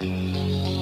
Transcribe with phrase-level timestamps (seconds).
[0.00, 0.73] que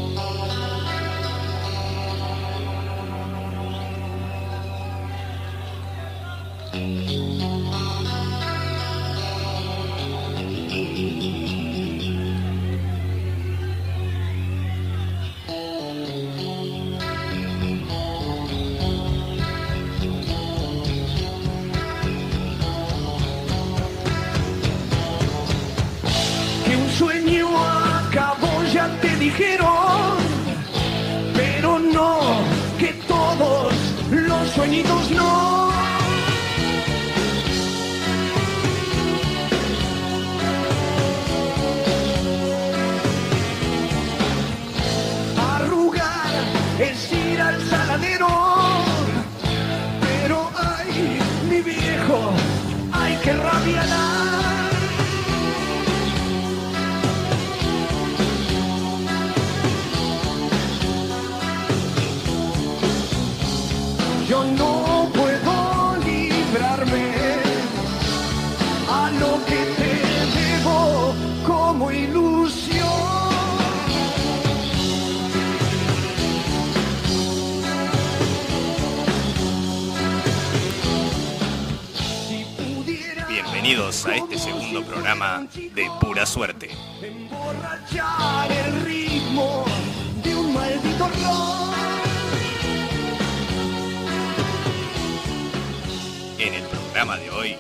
[97.05, 97.57] programa de hoy,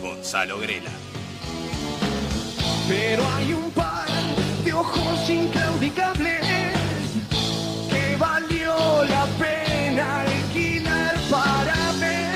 [0.00, 0.90] Gonzalo Grela.
[2.88, 4.08] Pero hay un par
[4.64, 6.40] de ojos inclaudicables
[7.90, 12.30] que valió la pena alquilar para ver.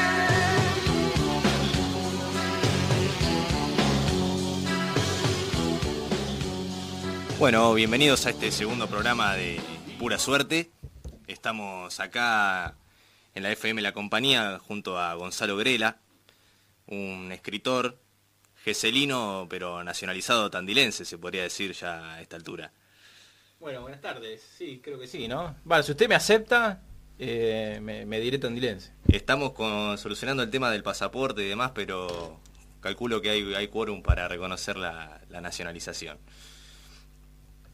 [7.39, 9.63] Bueno, bienvenidos a este segundo programa de
[9.99, 10.71] Pura Suerte.
[11.27, 12.75] Estamos acá
[13.35, 16.04] en la FM La Compañía junto a Gonzalo Grela,
[16.87, 17.99] un escritor
[18.63, 22.73] geselino pero nacionalizado tandilense, se podría decir ya a esta altura.
[23.61, 24.43] Bueno, buenas tardes.
[24.59, 25.57] Sí, creo que sí, ¿no?
[25.65, 26.83] Vale, si usted me acepta,
[27.19, 28.93] eh, me, me diré tandilense.
[29.09, 32.41] Estamos con- solucionando el tema del pasaporte y demás, pero
[32.81, 36.19] calculo que hay, hay quórum para reconocer la, la nacionalización.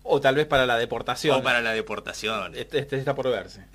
[0.02, 1.36] O tal vez para la deportación.
[1.38, 2.54] O para la deportación.
[2.56, 3.64] Este, este está por verse.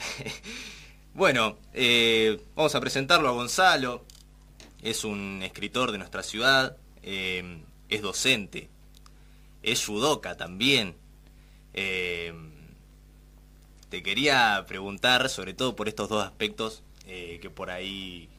[1.13, 4.03] Bueno, eh, vamos a presentarlo a Gonzalo.
[4.85, 8.69] Es un escritor de nuestra ciudad, eh, es docente,
[9.63, 10.93] es judoka también.
[11.73, 12.31] Eh,
[13.89, 18.29] te quería preguntar, sobre todo por estos dos aspectos eh, que por ahí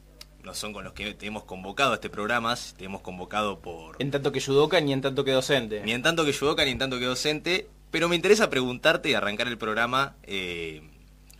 [0.41, 3.97] no son con los que te hemos convocado a este programa, te hemos convocado por...
[3.99, 5.81] En tanto que judoka ni en tanto que docente.
[5.83, 9.15] Ni en tanto que judoka ni en tanto que docente, pero me interesa preguntarte y
[9.15, 10.15] arrancar el programa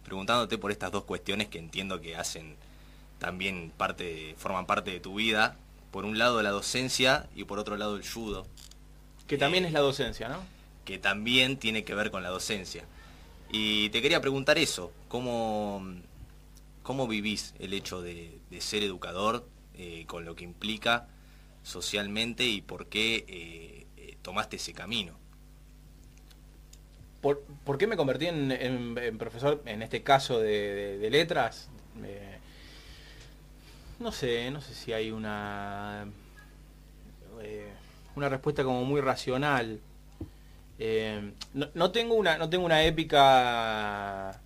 [0.04, 2.58] preguntándote por estas dos cuestiones que entiendo que hacen
[3.20, 5.58] también parte, forman parte de tu vida.
[5.92, 8.48] Por un lado la docencia y por otro lado el judo,
[9.28, 10.48] Que también Eh, es la docencia, ¿no?
[10.86, 12.86] que también tiene que ver con la docencia.
[13.50, 15.84] Y te quería preguntar eso, ¿cómo,
[16.84, 21.08] cómo vivís el hecho de, de ser educador eh, con lo que implica
[21.64, 23.26] socialmente y por qué
[23.98, 25.18] eh, tomaste ese camino?
[27.22, 31.10] ¿Por, por qué me convertí en, en- en profesor, en este caso de, de- de
[31.10, 31.72] letras?
[32.04, 32.37] Eh,
[34.00, 36.06] no sé, no sé si hay una
[37.42, 37.72] eh,
[38.16, 39.80] una respuesta como muy racional.
[40.80, 44.40] Eh, no, no tengo una no tengo una épica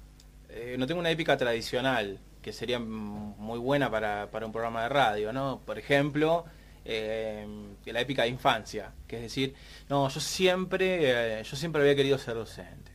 [0.50, 4.90] eh, no tengo una épica tradicional que sería muy buena para, para un programa de
[4.90, 5.62] radio, ¿no?
[5.66, 6.46] Por ejemplo,
[6.86, 9.54] la épica de infancia, que es decir,
[9.90, 12.92] no, yo siempre, yo siempre había querido ser docente.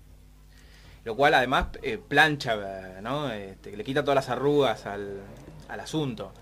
[1.05, 1.69] Lo cual además
[2.09, 3.31] plancha, ¿no?
[3.31, 5.21] Este, le quita todas las arrugas al,
[5.69, 6.33] al asunto.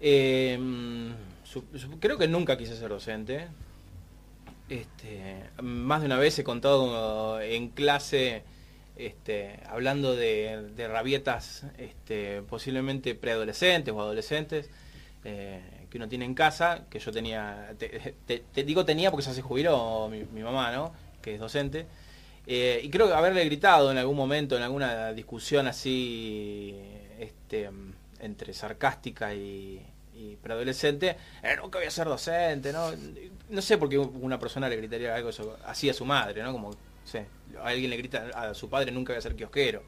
[0.00, 1.64] Su-
[2.00, 3.48] creo que nunca quise ser docente.
[4.68, 8.44] Este, más de una vez he contado en clase
[8.96, 14.70] este, hablando de, rabietas este, posiblemente preadolescentes o adolescentes
[15.24, 15.60] eh,
[15.90, 20.08] que uno tiene en casa, que yo tenía, te, digo tenía porque ya se jubiló
[20.08, 20.92] mi, mamá, ¿no?
[21.20, 21.86] que es docente,
[22.46, 26.76] eh, y creo haberle gritado en algún momento, en alguna discusión así,
[28.20, 29.82] entre sarcástica y,
[30.20, 32.90] y preadolescente, eh, nunca voy a ser docente, ¿no?
[33.48, 35.30] No sé por qué una persona le gritaría algo
[35.64, 36.52] así a su madre, ¿no?
[36.52, 36.76] Como,
[37.62, 39.82] alguien le grita a su padre, nunca voy a ser kiosquero.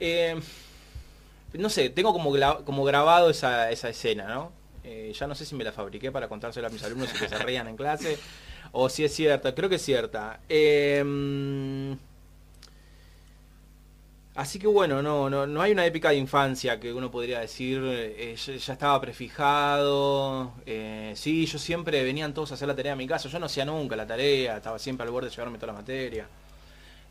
[0.00, 0.40] Eh,
[1.52, 2.32] no sé, tengo como,
[2.64, 4.52] como grabado esa, esa escena, ¿no?
[4.84, 7.28] Eh, ya no sé si me la fabriqué para contársela a mis alumnos y que
[7.28, 8.18] se rían en clase,
[8.72, 10.40] o si es cierta, creo que es cierta.
[10.48, 11.98] Em,
[14.38, 17.80] así que bueno, no, no, no hay una épica de infancia que uno podría decir,
[17.84, 20.52] eh, ya, estaba prefijado.
[20.66, 23.46] eh, sí, yo siempre venían todos a hacer la tarea a mi casa, yo no
[23.46, 26.28] hacía nunca la tarea, estaba siempre al borde de llevarme toda la materia.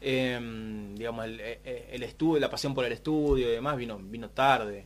[0.01, 4.85] Em, digamos, el, el estudio, la pasión por el estudio y demás vino, vino tarde.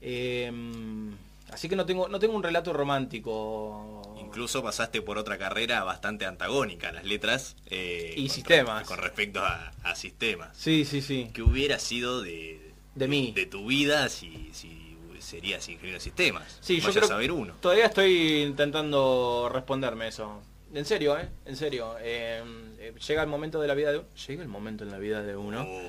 [0.00, 1.16] Em,
[1.50, 4.13] así que no tengo, no tengo un relato romántico.
[4.34, 7.54] Incluso pasaste por otra carrera bastante antagónica, las letras.
[7.66, 8.86] eh, Y con- sistemas.
[8.86, 10.56] Con respecto a, a sistemas.
[10.56, 11.30] Sí, sí, sí.
[11.32, 13.32] ¿Qué hubiera sido de, De mí.
[13.34, 16.58] De tu vida si, si serías ingeniero de sistemas?
[16.60, 17.54] Sí, yo Vaya creo a saber uno.
[17.60, 20.42] Todavía estoy intentando responderme eso.
[20.74, 21.28] En serio, ¿eh?
[21.46, 21.94] En serio.
[22.00, 22.42] Eh,
[22.80, 24.08] eh, llega el momento de la vida de uno.
[24.26, 25.62] Llega el momento en la vida de uno.
[25.62, 25.82] Oh,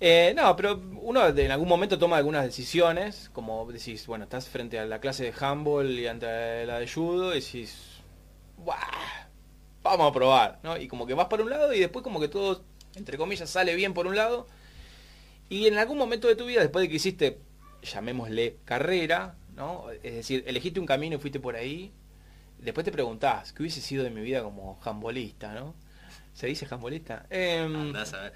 [0.00, 4.78] Eh, no, pero uno en algún momento toma algunas decisiones, como decís, bueno, estás frente
[4.78, 8.00] a la clase de handball y ante la de judo y decís,
[8.56, 8.76] "Buah,
[9.82, 10.76] vamos a probar, ¿no?
[10.78, 12.62] Y como que vas para un lado y después como que todo,
[12.94, 14.46] entre comillas, sale bien por un lado.
[15.48, 17.38] Y en algún momento de tu vida, después de que hiciste,
[17.82, 19.86] llamémosle carrera, ¿no?
[20.02, 21.92] Es decir, elegiste un camino y fuiste por ahí,
[22.58, 25.74] después te preguntás, ¿qué hubiese sido de mi vida como handbolista, ¿no?
[26.34, 27.26] ¿Se dice handbolista?
[27.30, 28.32] Em, a ver.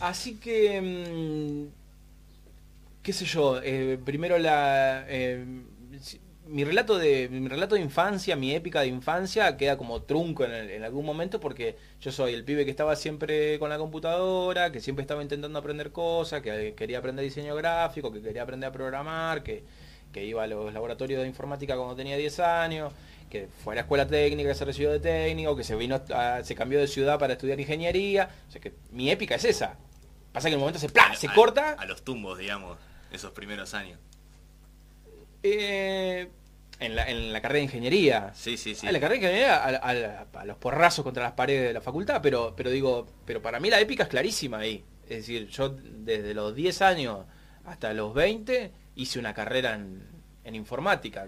[0.00, 1.68] Así que, mm,
[3.02, 5.44] qué sé yo, eh, primero la, eh,
[6.46, 10.82] mi relato de mi relato de infancia, mi épica de infancia queda como trunco en,
[10.82, 15.02] algún momento porque yo soy el pibe que estaba siempre con la computadora, que siempre
[15.02, 19.62] estaba intentando aprender cosas, que quería aprender diseño gráfico, que quería aprender a programar, que,
[20.14, 22.92] iba a los laboratorios de informática cuando tenía 10 años,
[23.30, 26.00] que fue a la escuela técnica, se recibió de técnico, que se vino
[26.42, 28.28] se cambió de ciudad para estudiar ingeniería.
[28.48, 29.78] O sea que mi épica es esa.
[30.32, 31.14] Pasa que en el momento se ¡plá!
[31.14, 31.72] se A- corta.
[31.78, 32.78] A los tumbos, digamos,
[33.12, 33.98] esos primeros años.
[35.42, 36.28] eh,
[36.78, 38.32] en, la, en la carrera de ingeniería.
[38.34, 38.86] Sí, sí, sí.
[38.86, 41.80] Ah, la carrera de ingeniería a, a- a los porrazos contra las paredes de la
[41.80, 44.84] facultad, pero, pero digo, pero para mí la épica es clarísima ahí.
[45.04, 47.26] Es decir, yo desde los 10 años
[47.64, 50.02] hasta los 20 hice una carrera en,
[50.44, 51.26] en informática,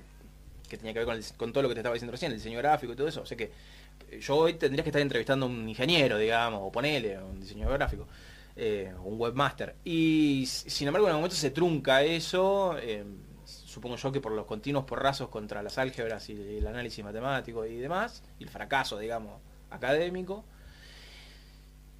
[0.68, 2.38] que tenía que ver con, el- con todo lo que te estaba diciendo recién, el
[2.38, 3.20] diseño gráfico y todo eso.
[3.22, 3.50] O sea que
[4.10, 7.74] eh, yo hoy tendría que estar entrevistando a un ingeniero, digamos, o ponele, un diseñador
[7.76, 8.06] gráfico,
[8.56, 9.76] eh, un webmaster.
[9.84, 13.04] Y sin embargo, en algún momento se trunca eso, eh,
[13.44, 17.76] supongo yo que por los continuos porrazos contra las álgebras y el análisis matemático y
[17.78, 19.40] demás, y el fracaso, digamos,
[19.70, 20.44] académico.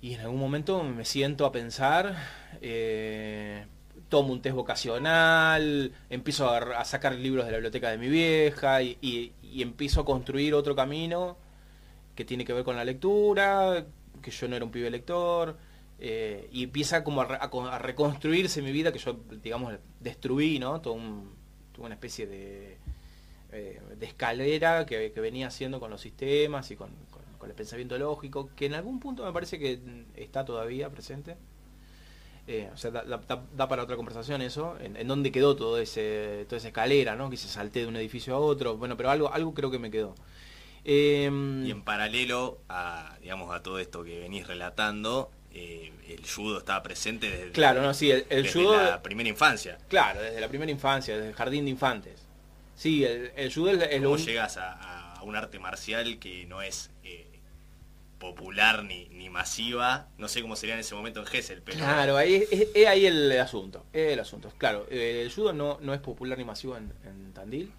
[0.00, 2.16] Y en algún momento me siento a pensar,
[2.60, 3.66] eh,
[4.08, 8.98] tomo un test vocacional, empiezo a, sacar libros de la biblioteca de mi vieja y,
[9.00, 11.36] y- y empiezo a construir otro camino
[12.16, 13.86] que tiene que ver con la lectura,
[14.22, 15.56] que yo no era un pibe lector,
[16.04, 19.74] eh, y empieza como a, re- a co- a reconstruirse mi vida que yo, digamos,
[20.00, 20.80] destruí, ¿no?
[20.80, 21.30] Todo un-
[21.78, 22.76] una especie de,
[23.52, 27.56] eh, de escalera que, que venía haciendo con los sistemas y con, con- con el
[27.56, 29.80] pensamiento lógico, que en algún punto me parece que
[30.16, 31.36] está todavía presente.
[32.48, 35.54] Eh, o sea, da, da- da- da para otra conversación eso, en, en dónde quedó
[35.54, 37.30] todo ese, toda esa escalera, ¿no?
[37.30, 39.90] Que se salté de un edificio a otro, bueno, pero algo, algo creo que me
[39.92, 40.16] quedó.
[41.66, 46.82] Y en paralelo a, digamos, a todo esto que venís relatando, eh, el judo estaba
[46.82, 49.78] presente desde, Claro, no, sí, el, el desde judo, la primera infancia.
[49.88, 52.26] claro, desde la primera infancia, desde el jardín de infantes.
[52.74, 56.46] Sí, el, el judo es, lo ¿Cómo un- llegas a, a un arte marcial que
[56.46, 57.26] no es eh,
[58.18, 60.08] popular ni, ni masiva?
[60.18, 62.86] No sé cómo sería en ese momento en Gessel, pero Claro, ahí es, es- es
[62.86, 63.84] ahí el asunto.
[63.92, 64.52] es el asunto.
[64.58, 67.72] Claro, eh, el judo no, no es popular ni masivo en, en Tandil.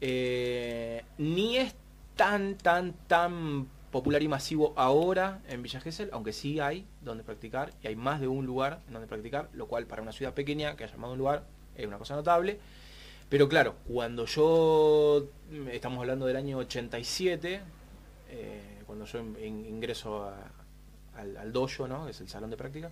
[0.00, 1.74] Eh, ni es
[2.16, 7.72] tan, tan, tan popular y masivo ahora en Villa Gesell, aunque sí hay donde practicar
[7.82, 10.76] y hay más de un lugar en donde practicar, lo cual para una ciudad pequeña
[10.76, 11.44] que haya más de un lugar
[11.76, 12.58] es una cosa notable.
[13.28, 15.26] Pero claro, cuando yo,
[15.70, 17.60] estamos hablando del año 87,
[18.30, 20.30] eh, cuando yo in- in- ingreso
[21.16, 22.04] al, al dojo, ¿no?
[22.06, 22.90] que es el salón de práctica,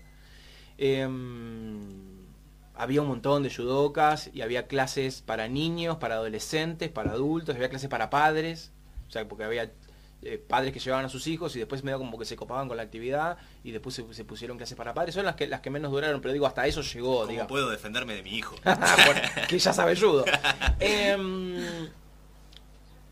[0.76, 2.26] em,
[2.74, 7.68] había un montón de judocas y había clases para niños, para adolescentes, para adultos, había
[7.68, 8.72] clases para padres,
[9.08, 9.72] o sea, porque había
[10.22, 12.76] eh, padres que llevaban a sus hijos y después medio como que se copaban con
[12.76, 15.14] la actividad y después se, se pusieron clases para padres.
[15.14, 17.48] Son las que, las que menos duraron, pero digo, hasta eso llegó, ¿cómo digamos.
[17.48, 18.56] puedo defenderme de mi hijo?
[18.64, 20.24] Bueno, que ya sabe judo.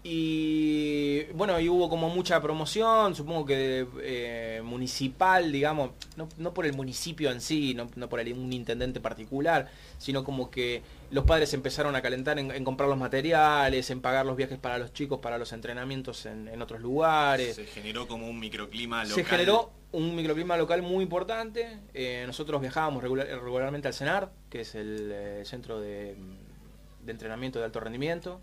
[0.09, 6.65] Y bueno, y hubo como mucha promoción, supongo que eh, municipal, digamos, no, no por
[6.67, 11.25] el municipio en sí, no, no por el- un intendente particular, sino como que los
[11.25, 14.93] padres empezaron a calentar en, en comprar los materiales, en pagar los viajes para los
[14.93, 17.57] chicos, para los entrenamientos en, en otros lugares.
[17.57, 19.15] Se generó como un microclima local.
[19.15, 21.79] Se generó un microclima local muy importante.
[21.95, 26.17] Eh, nosotros viajábamos regular- regularmente al CENAR, que es el eh, centro de,
[27.05, 28.41] de entrenamiento de alto rendimiento.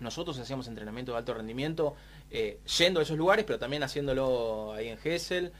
[0.00, 1.94] Nosotros hacíamos entrenamiento de alto rendimiento
[2.30, 5.52] eh, yendo a esos lugares, pero también haciéndolo ahí en Gessel.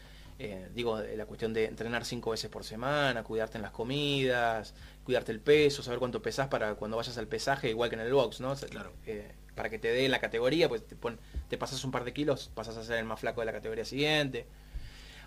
[0.43, 5.33] Eh, digo, la cuestión de entrenar cinco veces por semana, cuidarte en las comidas, cuidarte
[5.33, 8.41] el peso, saber cuánto pesás para cuando vayas al pesaje, igual que en el box,
[8.41, 8.55] ¿no?
[8.55, 8.93] Claro.
[9.07, 11.19] Eh, para que te dé la categoría, pues te, pon-
[11.49, 13.85] te pasas un par de kilos, pasas a ser el más flaco de la categoría
[13.85, 14.47] siguiente.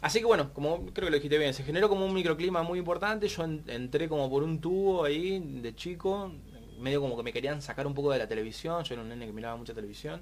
[0.02, 2.80] Así que bueno, como creo que lo dijiste bien, se generó como un microclima muy
[2.80, 6.32] importante, yo en- entré como por un tubo ahí de chico,
[6.80, 9.26] medio como que me querían sacar un poco de la televisión, yo era un nene
[9.26, 10.22] que miraba mucha televisión,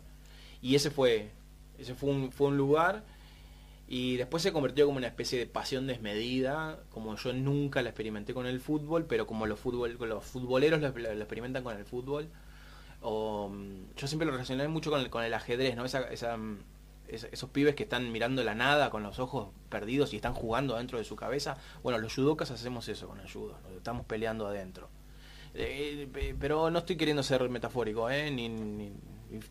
[0.61, 1.31] y ese fue,
[1.77, 3.03] ese fue un, fue un lugar,
[3.93, 8.33] y después se convirtió como una especie de pasión desmedida, como yo nunca la experimenté
[8.33, 12.29] con el fútbol, pero como los, fútbol, los futboleros lo, experimentan con el fútbol,
[13.01, 15.75] o, mm, yo siempre lo relacioné mucho con el, con el ajedrez,
[17.09, 20.97] esos pibes que están mirando la nada con los ojos perdidos y están jugando dentro
[20.97, 21.57] de su cabeza.
[21.83, 24.87] Bueno, los judokas hacemos eso con el judo, estamos peleando adentro.
[25.53, 28.31] Eh, pe- pero no estoy queriendo ser metafórico, ¿eh?
[28.31, 28.91] ni, ni,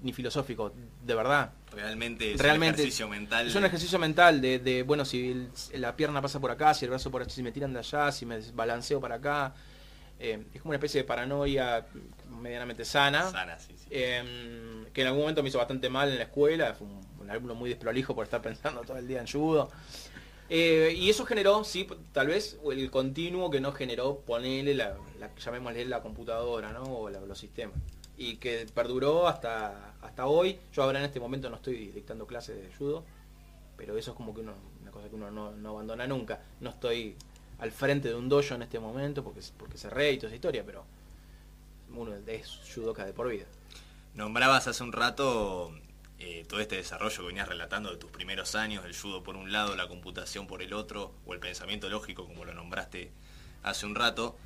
[0.02, 0.72] ni filosófico,
[1.04, 1.52] de verdad.
[1.72, 3.46] Realmente es Realmente un ejercicio mental.
[3.46, 6.84] Es un ejercicio mental de, de, bueno, si el- la pierna pasa por acá, si
[6.86, 9.54] el brazo por allá, si me tiran de allá, si me balanceo para acá.
[10.22, 11.86] Eh, es como una especie de paranoia
[12.28, 13.30] medianamente sana.
[13.30, 13.86] sana, sí, sí.
[13.90, 17.30] Eh, que en algún momento me hizo bastante mal en la escuela, fue un, un
[17.30, 19.70] alumno muy desprolijo por estar pensando todo el día en judo.
[20.52, 25.34] Eh, y eso generó, sí, tal vez el continuo que no generó, ponerle la, la-
[25.36, 26.82] llamémosle la computadora, ¿no?
[26.82, 27.76] O los sistemas.
[28.18, 30.58] Y que perduró hasta, hasta hoy.
[30.72, 33.04] Yo ahora en este momento no estoy dictando clases de judo,
[33.76, 36.42] pero eso es como que uno, una cosa que uno no, no abandona nunca.
[36.60, 37.14] No estoy
[37.60, 40.64] al frente de un dojo en este momento porque, porque cerré y toda esa historia,
[40.66, 40.84] pero
[41.94, 43.46] uno es judoka de por vida.
[44.14, 45.72] Nombrabas hace un rato
[46.20, 49.50] eh, todo este desarrollo que venías relatando de tus primeros años, el judo por un
[49.50, 53.10] lado, la computación por el otro, o el pensamiento lógico, como lo nombraste
[53.62, 54.36] hace un rato,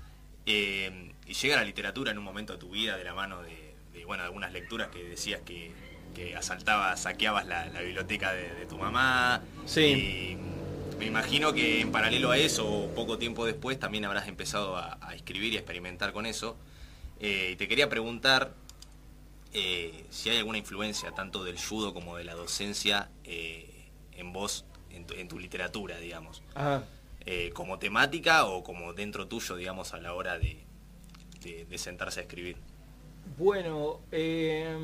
[0.46, 3.74] eh, y llega la literatura en un momento de tu vida de la mano de,
[3.92, 5.72] de, bueno, algunas lecturas que decías que,
[6.14, 9.42] que asaltabas, saqueabas la, la biblioteca de, de tu mamá.
[9.66, 9.80] Sí.
[9.80, 14.76] Y me imagino que en paralelo a eso, o poco tiempo después, también habrás empezado
[14.76, 16.56] a, a escribir y a experimentar con eso.
[17.20, 18.54] Eh, y te quería preguntar
[19.54, 24.64] eh, si hay alguna influencia tanto del judo como de la docencia eh, en vos,
[24.90, 26.42] en tu, en tu literatura, digamos.
[26.54, 26.84] Ajá.
[27.26, 30.58] Eh, como temática o como dentro tuyo, digamos, a la hora de,
[31.42, 32.56] de- de sentarse a escribir.
[33.38, 34.76] Bueno, eh,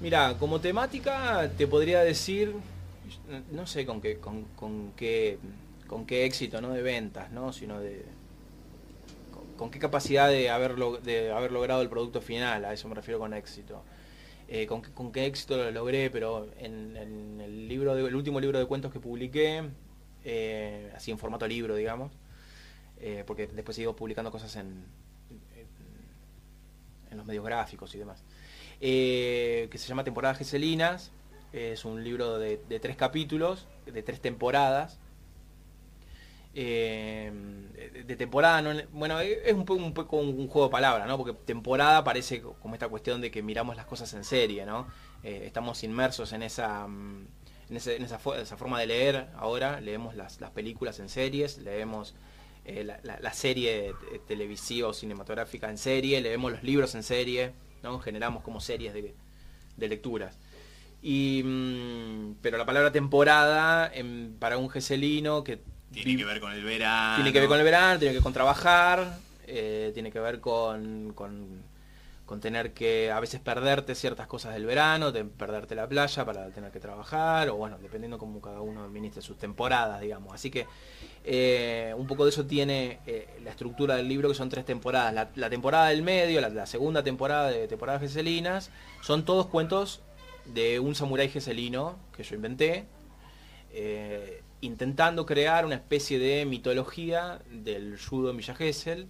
[0.00, 2.54] mira, como temática te podría decir,
[3.52, 5.38] no sé con qué, con, con qué,
[5.86, 7.52] con qué éxito, no de ventas, ¿no?
[7.52, 8.04] sino de
[9.58, 13.18] con, qué capacidad de haber, de haber logrado el producto final, a eso me refiero
[13.18, 13.82] con éxito.
[14.48, 18.58] Eh, con, qué- con qué éxito lo logré, pero en, el libro el último libro
[18.58, 19.62] de cuentos que publiqué,
[20.24, 22.12] eh, así en formato libro, digamos,
[23.00, 24.84] eh, porque después sigo publicando cosas en,
[27.10, 28.22] en, los medios gráficos y demás,
[28.80, 31.10] que se llama Temporadas Geselinas,
[31.52, 34.98] es un libro de tres capítulos, de tres temporadas,
[36.54, 37.32] eh,
[38.06, 41.16] de, temporada, no- bueno, es un poco, un poco un juego de palabras, ¿no?
[41.16, 44.86] Porque temporada parece como esta cuestión de que miramos las cosas en serie, ¿no?
[45.22, 47.26] Eh, estamos inmersos en esa, mm,
[47.70, 51.08] en, ese- en esa, fo- esa forma de leer ahora, leemos las, las películas en
[51.08, 52.14] series, leemos
[52.64, 57.52] eh, la, la- serie te- televisiva o cinematográfica en serie, leemos los libros en serie,
[57.82, 57.98] ¿no?
[58.00, 59.14] Generamos como series de,
[59.76, 60.38] de lecturas.
[61.02, 65.60] Y, mm, pero la palabra temporada em, para un geselino que
[65.92, 67.16] Tiene que ver con el verano.
[67.16, 70.40] tiene que ver con el verano, tiene que ver con trabajar, eh, tiene que ver
[70.40, 71.62] con, con,
[72.26, 76.50] con tener que a veces perderte ciertas cosas del verano, de perderte la playa para
[76.50, 80.34] tener que trabajar, o bueno, dependiendo cómo cada uno administre sus temporadas, digamos.
[80.34, 80.66] Así que
[81.24, 85.14] eh, un poco de eso tiene eh, la estructura del libro, que son tres temporadas.
[85.14, 90.02] La, la temporada del medio, la, la segunda temporada de temporadas geselinas, son todos cuentos
[90.44, 92.84] de un samurái geselino que yo inventé,
[93.72, 99.06] eh, intentando crear una especie de mitología del judo en Villa Gesell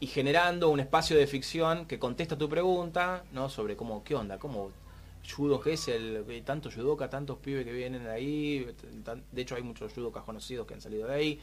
[0.00, 3.48] y generando un espacio de ficción que contesta tu pregunta, ¿no?
[3.48, 4.70] Sobre cómo, qué onda, cómo
[5.28, 8.66] judo Gesell, eh, tantos judokas, tantos pibes que vienen de ahí,
[9.32, 11.40] de hecho hay muchos judokas conocidos que han salido de ahí.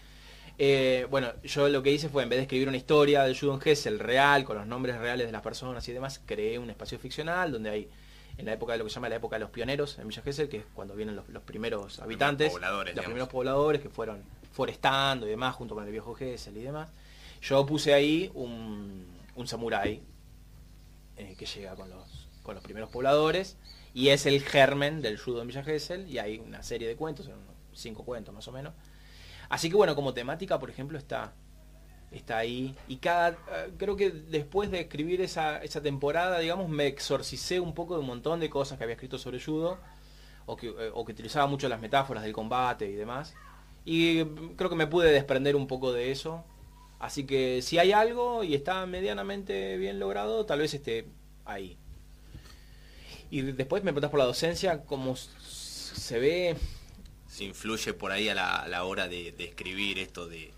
[0.57, 3.55] Eh, bueno, yo lo que hice fue, en vez de escribir una historia del judo
[3.55, 6.97] en Gesell real, con los nombres reales de las personas y demás, creé un espacio
[6.97, 7.89] ficcional donde hay,
[8.37, 10.21] en la época de lo que se llama la época de los pioneros en Villa
[10.21, 13.05] Gesell, que es cuando vienen los, los primeros habitantes, pobladores, los digamos.
[13.05, 16.89] primeros pobladores que fueron forestando y demás, junto con el viejo Gesell y demás.
[17.41, 20.01] Yo puse ahí un, un samurái
[21.17, 23.57] eh, que llega con los, con los primeros pobladores
[23.93, 27.29] y es el germen del judo en Villa Gesell y hay una serie de cuentos,
[27.73, 28.73] cinco cuentos más o menos.
[29.47, 31.33] Así que bueno, como temática, por ejemplo, está
[32.17, 32.75] está ahí.
[32.87, 37.73] Y cada, eh, creo que después de escribir esa, esa temporada, digamos, me exorcicé un
[37.73, 39.77] poco de un montón de cosas que había escrito sobre judo,
[40.45, 43.33] o que, eh, o que utilizaba mucho las metáforas del combate y demás.
[43.85, 46.43] Y creo que me pude desprender un poco de eso.
[46.99, 51.05] Así que si hay algo y está medianamente bien logrado, tal vez esté
[51.43, 51.77] ahí.
[53.29, 56.55] Y después me preguntas por la docencia, cómo se ve...
[57.27, 60.53] Se influye por ahí a la, hora de, escribir esto de,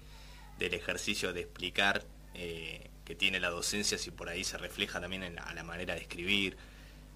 [0.59, 5.23] del ejercicio de explicar eh, que tiene la docencia, si por ahí se refleja también
[5.23, 6.57] en la, la manera de escribir,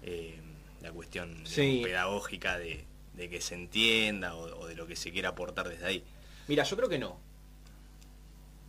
[0.02, 0.40] eh,
[0.80, 2.84] la cuestión pedagógica de,
[3.16, 6.04] que se entienda o, de lo que se quiera aportar desde ahí.
[6.48, 7.18] Mira, yo creo que no.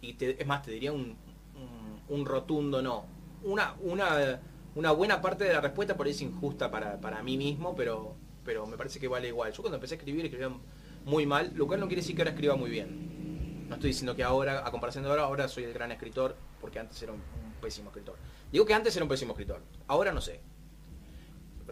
[0.02, 1.16] Y es más, te diría un,
[2.10, 3.06] un, rotundo no.
[3.44, 4.40] Una, una
[4.76, 8.66] una buena parte de la respuesta por ahí es injusta para, mí mismo, pero, pero
[8.66, 9.52] me parece que vale igual.
[9.52, 10.50] Yo cuando empecé a escribir escribía
[11.06, 13.03] muy mal, lo cual no quiere decir que ahora escriba muy bien.
[13.74, 16.78] No estoy diciendo que ahora, a comparación de ahora, ahora soy el gran escritor, porque
[16.78, 17.22] antes era un,
[17.60, 18.18] pésimo escritor.
[18.52, 20.42] Digo que antes era un pésimo escritor, ahora no sé.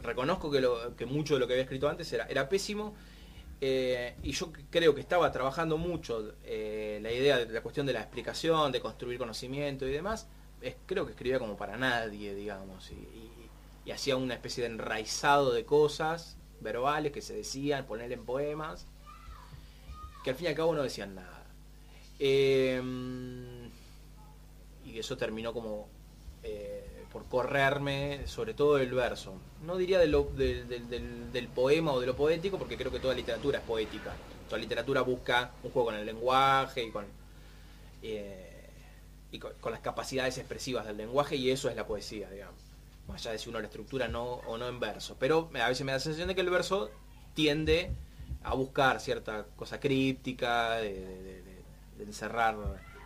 [0.01, 2.95] Reconozco que, lo, que mucho de lo que había escrito antes era, era pésimo,
[3.59, 7.93] eh, y yo creo que estaba trabajando mucho eh, la idea de la cuestión de
[7.93, 10.27] la explicación, de construir conocimiento y demás,
[10.87, 13.29] creo que escribía como para nadie, digamos, y,
[13.91, 18.87] hacía una especie de enraizado de cosas verbales que se decían, poner en poemas,
[20.23, 21.40] que al fin y al cabo no decían nada.
[22.23, 23.71] Em,
[24.85, 25.89] y eso terminó como
[26.43, 29.33] eh, por correrme, sobre todo el verso.
[29.65, 30.11] No diría del,
[31.55, 34.13] poema o de lo poético, porque creo que toda literatura es poética.
[34.47, 37.05] Toda literatura busca un juego con el lenguaje y con...
[38.03, 38.69] Eh,
[39.31, 42.61] y con, las capacidades expresivas del lenguaje y eso es la poesía, digamos.
[43.07, 45.15] Más allá de si uno la estructura no o no en verso.
[45.19, 46.91] Pero a veces me da la sensación de que el verso
[47.33, 47.91] tiende
[48.43, 51.40] a buscar cierta cosa críptica, de,
[52.03, 52.55] encerrar,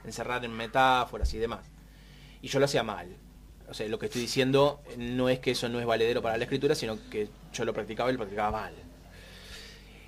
[0.04, 1.66] encerrar en metáforas y demás.
[2.42, 3.16] Y yo lo hacía mal.
[3.68, 6.44] O sea, lo que estoy diciendo no es que eso no es valedero para la
[6.44, 8.74] escritura, sino que yo lo practicaba y lo practicaba mal.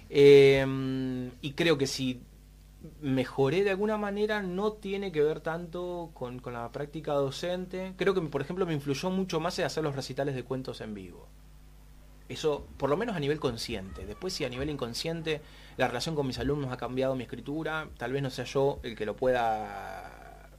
[0.10, 0.66] Eh,
[1.42, 2.22] y creo que si
[3.02, 7.94] mejoré de alguna manera no tiene que ver tanto con, la práctica docente.
[7.98, 10.94] Creo que, por ejemplo, me influyó mucho más en hacer los recitales de cuentos en
[10.94, 11.28] vivo.
[12.30, 14.06] Eso, por lo menos a nivel consciente.
[14.06, 15.42] Después, si a nivel inconsciente
[15.78, 18.96] la relación con mis alumnos ha cambiado mi escritura, tal vez no sea yo el
[18.96, 20.50] que lo pueda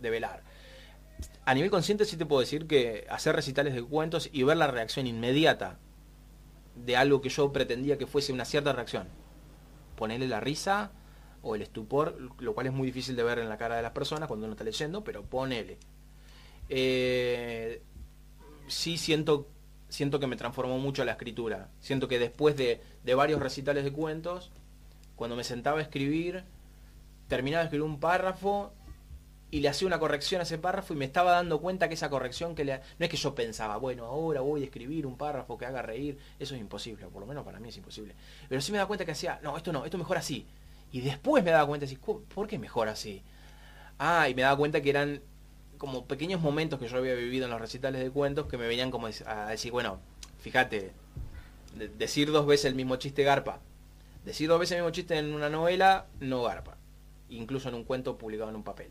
[0.00, 0.42] develar.
[1.44, 4.66] A nivel consciente sí te puedo decir que hacer recitales de cuentos y ver la
[4.66, 5.78] reacción inmediata
[6.74, 9.08] de algo que yo pretendía que fuese una cierta reacción.
[9.96, 10.92] Ponerle la risa,
[11.46, 13.92] o el estupor, lo cual es muy difícil de ver en la cara de las
[13.92, 15.78] personas cuando uno está leyendo, pero ponele.
[16.68, 17.82] Eh,
[18.66, 19.48] sí siento,
[19.96, 21.70] siento que me transformó mucho la escritura.
[21.80, 22.82] Siento que después de,
[23.14, 24.50] varios recitales de cuentos,
[25.16, 26.44] cuando me sentaba a escribir,
[27.28, 28.74] terminaba de escribir un párrafo
[29.50, 32.10] y le hacía una corrección a ese párrafo y me estaba dando cuenta que esa
[32.10, 32.76] corrección que le...
[32.98, 36.18] No es que yo pensaba, bueno, ahora voy a escribir un párrafo que haga reír,
[36.38, 38.14] eso es imposible, por lo menos para mí es imposible.
[38.50, 40.46] Pero sí me da cuenta que hacía, no, esto no, esto mejor así.
[40.92, 41.86] Y después me daba cuenta,
[42.34, 43.22] ¿por qué mejor así?
[43.98, 45.22] Ah, y me daba cuenta que eran
[45.78, 48.90] como pequeños momentos que yo había vivido en los recitales de cuentos que me venían
[48.90, 50.00] como a decir, bueno,
[50.38, 50.92] fíjate,
[51.98, 53.60] decir dos veces el mismo chiste garpa.
[54.24, 56.76] Decir dos veces el mismo chiste en una novela, no garpa.
[57.28, 58.90] Incluso en un cuento publicado en un papel.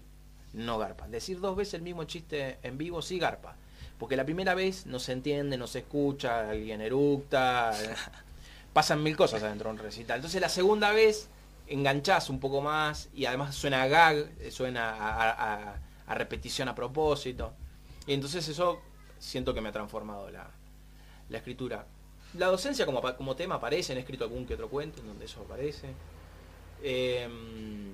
[0.53, 1.07] No garpa.
[1.07, 3.55] Decir dos veces el mismo chiste en vivo, sí garpa.
[3.97, 7.73] Porque la primera vez no se entiende, no se escucha, alguien eructa,
[8.73, 10.17] pasan mil cosas adentro de un recital.
[10.17, 11.29] Entonces la segunda vez
[11.67, 15.75] enganchás un poco más y además suena gag, suena a,
[16.13, 17.53] repetición a propósito.
[18.05, 18.81] Y entonces eso
[19.17, 20.51] siento que me ha transformado la,
[21.31, 21.87] escritura.
[22.35, 25.41] La docencia como, como tema aparece, en escrito algún que otro cuento en donde eso
[25.41, 25.89] aparece.
[26.83, 27.93] Em,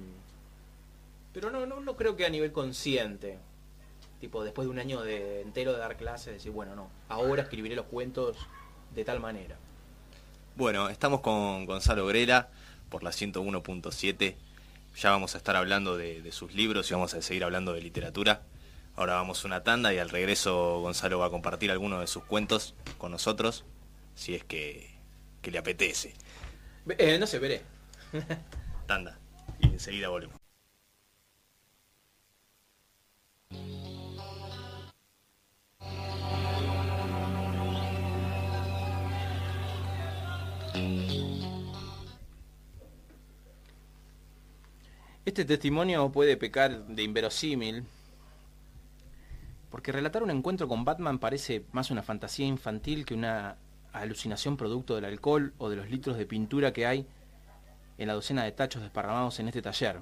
[1.33, 3.39] pero no, no, no creo que a nivel consciente.
[4.19, 7.85] Tipo, después de un año entero de dar clases, decir, bueno, no, ahora escribiré los
[7.85, 8.37] cuentos
[8.93, 9.57] de tal manera.
[10.55, 12.49] Bueno, estamos con Gonzalo Grela
[12.89, 14.35] por la 101.7.
[14.95, 18.43] Ya vamos a estar hablando de, sus libros y vamos a seguir hablando de literatura.
[18.95, 22.23] Ahora vamos a una tanda y al regreso Gonzalo va a compartir algunos de sus
[22.23, 23.63] cuentos con nosotros,
[24.15, 24.93] si es que,
[25.41, 26.13] que le apetece.
[26.97, 27.61] Eh, no sé, veré.
[28.87, 29.17] tanda.
[29.59, 30.41] Y enseguida volvemos.
[45.23, 47.85] Este testimonio puede pecar de inverosímil,
[49.69, 53.57] porque relatar un encuentro con Batman parece más una fantasía infantil que una
[53.93, 57.05] alucinación producto del alcohol o de los litros de pintura que hay
[57.99, 60.01] en la docena de tachos desparramados en este taller.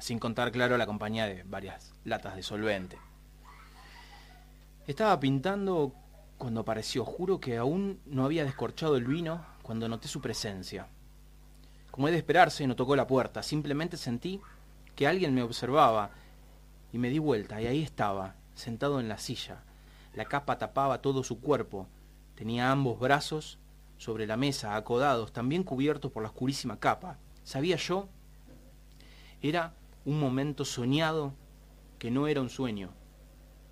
[0.00, 2.98] sin contar, claro, la compañía de varias latas de solvente.
[4.86, 5.94] Estaba pintando
[6.36, 10.88] cuando apareció, juro que aún no había descorchado el vino cuando noté su presencia.
[11.98, 14.40] Como es de esperarse, no tocó la puerta, simplemente sentí
[14.94, 16.12] que alguien me observaba
[16.92, 19.64] y me di vuelta y ahí estaba, sentado en la silla.
[20.14, 21.88] La capa tapaba todo su cuerpo,
[22.36, 23.58] tenía ambos brazos
[23.96, 27.18] sobre la mesa, acodados, también cubiertos por la oscurísima capa.
[27.42, 28.06] Sabía yo,
[29.42, 31.32] era un momento soñado
[31.98, 32.90] que no era un sueño.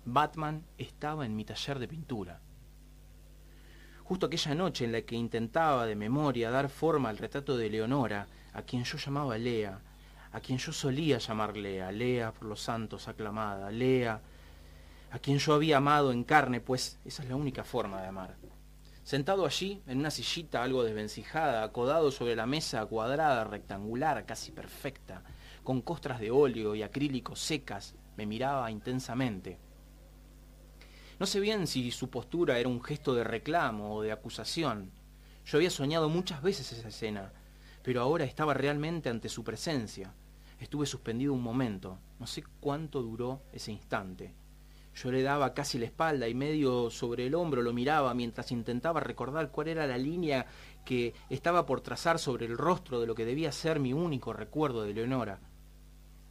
[0.03, 2.41] Batman estaba en mi taller de pintura.
[4.07, 8.25] Justo aquella noche en la que intentaba de memoria dar forma al retrato de Leonora,
[8.53, 9.81] a quien yo llamaba Lea,
[10.31, 14.21] a quien yo solía llamar Lea, Lea por los santos aclamada, Lea,
[15.11, 18.37] a quien yo había amado en carne, pues esa es la única forma de amar.
[19.03, 25.21] Sentado allí, en una sillita algo desvencijada, acodado sobre la mesa cuadrada, rectangular, casi perfecta,
[25.65, 29.66] con costras de óleo y acrílico secas, me miraba intensamente.
[31.19, 34.91] No sé bien si su postura era un gesto de reclamo o de acusación.
[35.45, 37.33] Yo había soñado muchas veces esa escena,
[37.81, 40.13] pero ahora estaba realmente ante su presencia.
[40.59, 44.35] Estuve suspendido un momento, no sé cuánto duró ese instante.
[44.93, 48.99] Yo le daba casi la espalda y medio sobre el hombro lo miraba mientras intentaba
[48.99, 50.45] recordar cuál era la línea
[50.85, 54.83] que estaba por trazar sobre el rostro de lo que debía ser mi único recuerdo
[54.83, 55.39] de Leonora.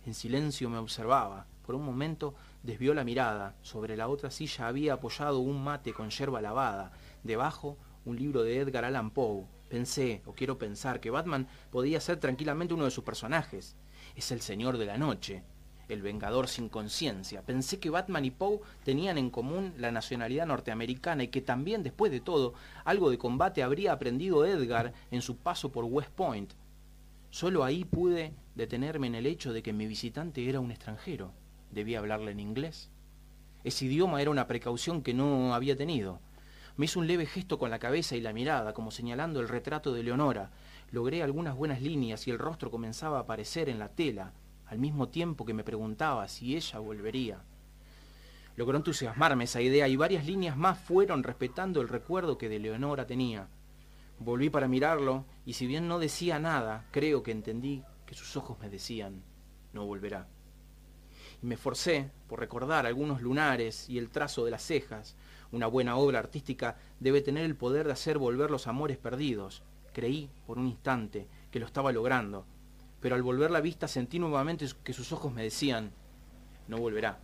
[0.05, 1.47] En silencio me observaba.
[1.67, 3.57] Por un momento desvió la mirada.
[3.61, 6.93] Sobre la otra silla había apoyado un mate con yerba lavada.
[7.25, 9.47] Debajo, un libro de Edgar Allan Poe.
[9.69, 13.77] Pensé, o quiero pensar, que Batman podía ser tranquilamente uno de sus personajes.
[14.15, 15.43] Es el Señor de la Noche,
[15.89, 17.43] el Vengador sin conciencia.
[17.43, 22.13] Pensé que Batman y Poe tenían en común la nacionalidad norteamericana y que también, después
[22.13, 26.53] de todo, algo de combate habría aprendido Edgar en su paso por West Point.
[27.31, 31.33] Solo ahí pude detenerme en el hecho de que mi visitante era un extranjero
[31.71, 32.91] debía hablarle en inglés.
[33.65, 36.21] Ese idioma era una precaución que no había tenido.
[36.77, 39.93] Me hizo un leve gesto con la cabeza y la mirada, como señalando el retrato
[39.93, 40.51] de Leonora.
[40.93, 44.33] Logré algunas buenas líneas y el rostro comenzaba a aparecer en la tela,
[44.67, 47.43] al mismo tiempo que me preguntaba si ella volvería.
[48.57, 53.07] Logró entusiasmarme esa idea y varias líneas más fueron respetando el recuerdo que de Leonora
[53.07, 53.49] tenía.
[54.19, 58.59] Volví para mirarlo y si bien no decía nada, creo que entendí que sus ojos
[58.61, 59.23] me decían,
[59.73, 60.29] no volverá
[61.43, 65.17] y me forcé por recordar algunos lunares y el trazo de las cejas.
[65.53, 69.63] Una buena obra artística debe tener el poder de hacer volver los amores perdidos.
[69.93, 72.45] Creí por un instante que lo estaba logrando,
[73.01, 75.93] pero al volver la vista sentí nuevamente que sus ojos me decían,
[76.69, 77.19] no volverá.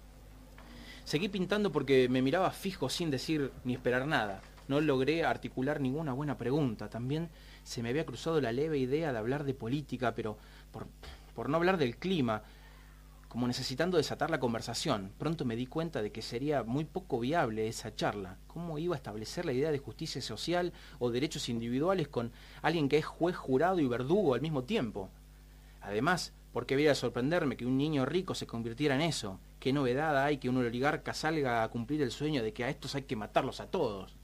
[1.04, 4.40] Seguí pintando porque me miraba fijo sin decir ni esperar nada.
[4.68, 6.88] No logré articular ninguna buena pregunta.
[6.88, 7.28] También
[7.64, 10.38] se me había cruzado la leve idea de hablar de política, pero
[10.70, 10.86] por,
[11.34, 12.42] por no hablar del clima,
[13.32, 15.10] como necesitando desatar la conversación.
[15.16, 18.36] Pronto me di cuenta de que sería muy poco viable esa charla.
[18.46, 22.98] ¿Cómo iba a establecer la idea de justicia social o derechos individuales con alguien que
[22.98, 25.08] es juez, jurado y verdugo al mismo tiempo?
[25.80, 29.40] Además, ¿por qué a sorprenderme que un niño rico se convirtiera en eso?
[29.60, 32.96] ¿Qué novedad hay que un oligarca salga a cumplir el sueño de que a estos
[32.96, 34.14] hay que matarlos a todos?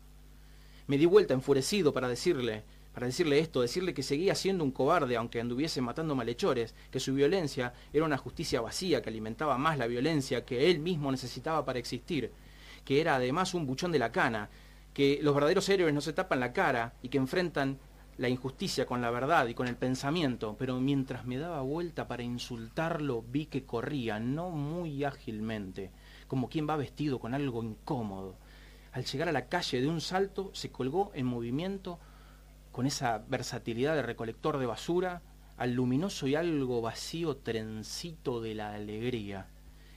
[0.87, 2.63] Me di vuelta enfurecido para decirle,
[2.99, 7.15] para decirle esto, decirle que seguía siendo un cobarde aunque anduviese matando malhechores, que su
[7.15, 11.79] violencia era una justicia vacía que alimentaba más la violencia que él mismo necesitaba para
[11.79, 12.33] existir,
[12.85, 14.51] que era además un buchón de la cana,
[14.95, 17.79] que los verdaderos héroes no se tapan la cara y que enfrentan
[18.17, 22.25] la injusticia con la verdad y con el pensamiento, pero mientras me daba vuelta para
[22.25, 25.93] insultarlo vi que corría, no muy ágilmente,
[26.27, 28.35] como quien va vestido con algo incómodo.
[28.91, 32.01] Al llegar a la calle de un salto se colgó en movimiento
[32.79, 35.21] con esa versatilidad de recolector de basura,
[35.57, 39.49] al luminoso y algo vacío trencito de la alegría,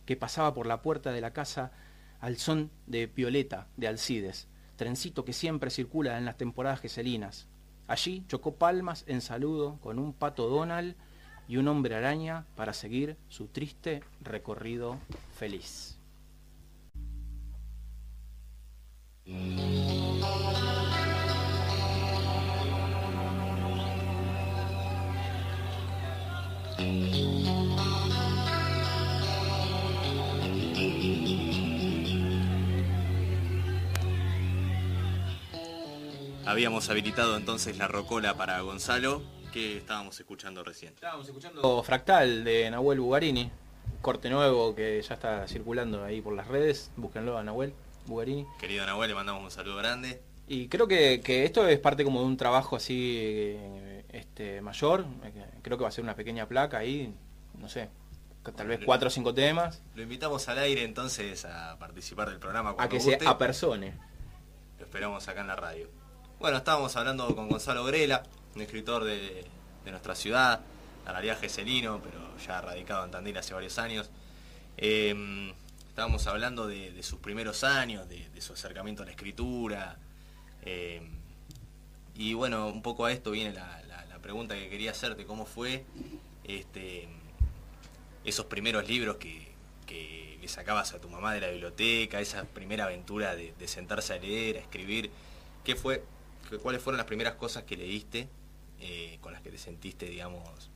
[0.08, 1.74] que pasaba por la puerta de la casa
[2.20, 7.48] al son de Violeta de Alcides, trencito que siempre circula en las temporadas geselinas.
[7.86, 10.96] Allí chocó palmas en saludo con un pato Donald
[11.48, 14.98] y un hombre araña para seguir su triste recorrido
[15.36, 16.00] feliz.
[36.52, 39.22] Habíamos habilitado entonces la rocola para Gonzalo,
[39.54, 40.92] que estábamos escuchando recién.
[40.94, 43.50] Estábamos escuchando Fractal de Nahuel Bugarini,
[44.02, 46.92] corte nuevo que ya está circulando ahí por las redes.
[46.98, 47.74] Búsquenlo a Nahuel
[48.06, 48.46] Bugarini.
[48.60, 50.22] Querido Nahuel, le mandamos un saludo grande.
[50.46, 53.56] Y creo que, esto es parte como de un trabajo así
[54.10, 55.06] este, mayor.
[55.62, 57.14] Creo que va a ser una pequeña placa ahí,
[57.60, 57.88] no sé,
[58.58, 59.82] tal vez cuatro o cinco temas.
[59.96, 62.76] Lo invitamos al aire entonces a participar del programa.
[62.78, 63.94] A que se apersone.
[64.80, 66.01] Lo esperamos acá en la radio.
[66.42, 68.24] Bueno, estábamos hablando con Gonzalo Grela,
[68.56, 69.46] un escritor de,
[69.86, 70.62] nuestra ciudad,
[71.06, 74.10] realidad geselino, pero ya radicado en Tandil hace varios años.
[74.76, 75.54] Em,
[75.88, 80.00] estábamos hablando de, sus primeros años, de, su acercamiento a la escritura.
[80.64, 81.12] Em,
[82.16, 83.80] y bueno, un poco a esto viene la,
[84.24, 85.84] pregunta que quería hacerte, ¿cómo fue
[86.44, 87.08] este,
[88.24, 89.52] esos primeros libros que,
[90.42, 94.58] le sacabas a tu mamá de la biblioteca, esa primera aventura de, sentarse a leer,
[94.58, 95.12] a escribir?
[95.64, 96.04] ¿Qué fue,
[96.60, 98.28] ¿Cuáles fueron las primeras cosas que leíste
[98.80, 100.70] eh, con las que te sentiste, digamos,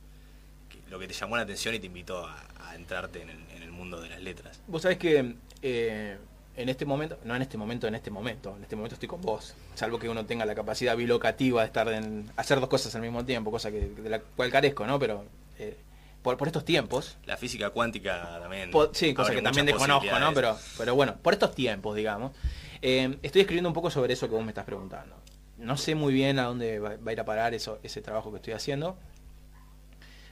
[0.90, 4.08] lo que te llamó la atención y te invitó a, entrarte en el, mundo de
[4.08, 4.60] las letras?
[4.66, 6.16] Vos sabés que eh,
[6.56, 9.20] en este momento, no en este momento, en este momento, en este momento estoy con
[9.20, 13.02] vos, salvo que uno tenga la capacidad bilocativa de estar en hacer dos cosas al
[13.02, 14.98] mismo tiempo, cosa que de la cual carezco, ¿no?
[14.98, 15.24] Pero
[15.58, 15.76] eh,
[16.22, 17.16] por, estos tiempos.
[17.24, 18.70] La física cuántica también.
[18.92, 20.32] sí, cosa que también desconozco, ¿no?
[20.32, 22.32] Pero, pero bueno, por estos tiempos, digamos.
[22.82, 25.16] Eh, estoy escribiendo un poco sobre eso que vos me estás preguntando.
[25.58, 28.36] No sé muy bien a dónde va, a ir a parar eso, ese trabajo que
[28.36, 28.98] estoy haciendo.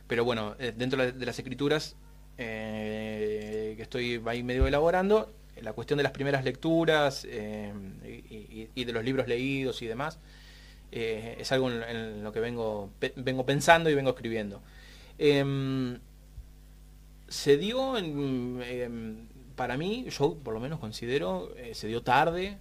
[0.06, 1.96] Pero bueno, eh, dentro de las escrituras
[2.36, 5.32] que estoy ahí medio elaborando,
[5.62, 7.72] la cuestión de las primeras lecturas eh,
[8.74, 10.18] y, de los libros leídos y demás,
[10.92, 14.62] eh, es algo en, lo que vengo, vengo pensando y vengo escribiendo.
[15.18, 15.98] Em,
[17.28, 22.58] se dio, em, para mí, yo por lo menos considero, eh, se dio tarde.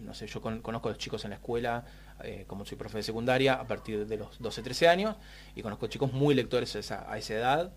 [0.00, 1.84] No sé, yo conozco a los chicos en la escuela,
[2.46, 5.16] como soy profe de secundaria, a partir de los 12, 13 años,
[5.54, 7.72] y conozco chicos muy lectores a esa edad,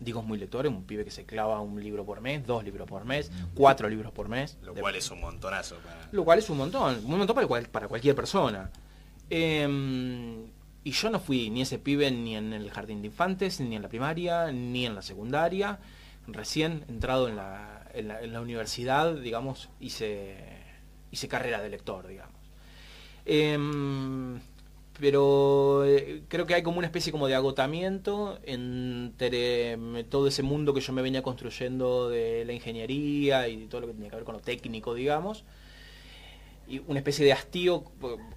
[0.00, 3.04] digo muy lectores, un pibe que se clava un libro por mes, dos libros por
[3.04, 4.58] mes, cuatro libros por mes.
[4.62, 5.76] Lo cual es un montonazo.
[6.10, 8.70] Lo cual es un montón, un montón para, para cualquier persona.
[9.28, 10.46] Em,
[10.82, 13.82] y yo no fui ni ese pibe ni en el jardín de infantes, ni en
[13.82, 15.78] la primaria, ni en la secundaria.
[16.26, 20.36] Recién entrado en la, en la, universidad, digamos, hice,
[21.10, 22.40] hice carrera de lector, digamos.
[23.24, 24.40] Em,
[25.00, 30.42] pero eh, creo que hay como una especie como de agotamiento entre mm, todo ese
[30.42, 34.16] mundo que yo me venía construyendo de la ingeniería y todo lo que tenía que
[34.16, 35.44] ver con lo técnico, digamos.
[36.68, 37.82] Y una especie de hastío,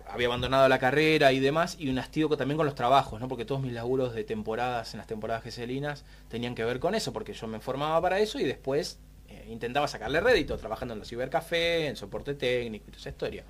[0.07, 3.27] había abandonado la carrera y demás, y un hastío también con los trabajos, ¿no?
[3.27, 7.13] porque todos mis laburos de temporadas, en las temporadas geselinas, tenían que ver con eso,
[7.13, 11.09] porque yo me formaba para eso y después eh, intentaba sacarle rédito, trabajando en los
[11.09, 13.43] cibercafé, en soporte técnico y toda esa historia.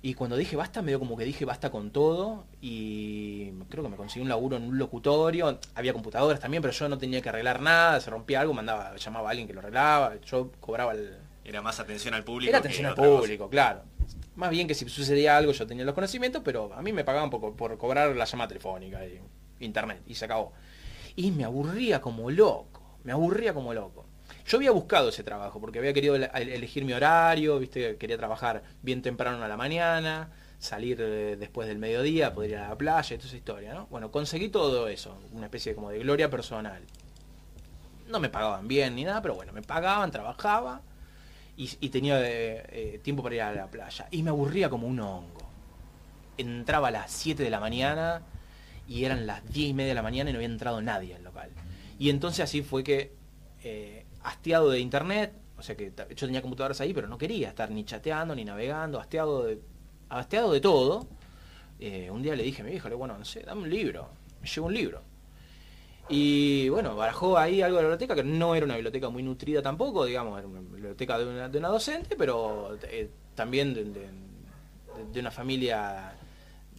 [0.00, 2.44] Y cuando dije basta, me dio como que dije basta con todo.
[2.60, 5.58] Y creo que me conseguí un laburo en un locutorio.
[5.74, 8.00] Había computadoras también, pero yo no tenía que arreglar nada.
[8.00, 10.14] Se rompía algo, mandaba, llamaba a alguien que lo arreglaba.
[10.20, 11.16] Yo cobraba el.
[11.44, 12.50] Era más atención al público.
[12.50, 13.82] Era atención al público, claro.
[14.36, 17.28] Más bien que si sucedía algo yo tenía los conocimientos, pero a mí me pagaban
[17.30, 19.20] por, por cobrar la llamada telefónica y
[19.58, 20.02] internet.
[20.06, 20.52] Y se acabó.
[21.16, 22.98] Y me aburría como loco.
[23.02, 24.06] Me aburría como loco.
[24.48, 29.02] Yo había buscado ese trabajo porque había querido elegir mi horario, viste, quería trabajar bien
[29.02, 33.28] temprano a la mañana, salir eh, después del mediodía, poder ir a la playa toda
[33.28, 33.88] esa historia, ¿no?
[33.88, 36.80] Bueno, conseguí todo eso, una especie como de gloria personal.
[38.08, 40.80] No me pagaban bien ni nada, pero bueno, me pagaban, trabajaba
[41.54, 44.08] y, tenía eh, eh, tiempo para ir a la playa.
[44.10, 45.46] Y me aburría como un hongo.
[46.38, 48.22] Entraba a las 7 de la mañana
[48.88, 51.22] y eran las 10 y media de la mañana y no había entrado nadie al
[51.22, 51.50] local.
[51.98, 53.12] Y entonces así fue que
[54.22, 57.84] hastiado de internet, o sea que yo tenía computadoras ahí, pero no quería estar ni
[57.84, 59.58] chateando, ni navegando, hastiado de,
[60.08, 61.06] de todo.
[61.80, 64.08] Eh, un día le dije a mi vieja, bueno, no sé, dame un libro,
[64.40, 65.02] me llevo un libro.
[66.08, 69.60] Y bueno, barajó ahí algo de la biblioteca, que no era una biblioteca muy nutrida
[69.60, 76.14] tampoco, digamos, era una biblioteca de una, de docente, pero eh, también de, una familia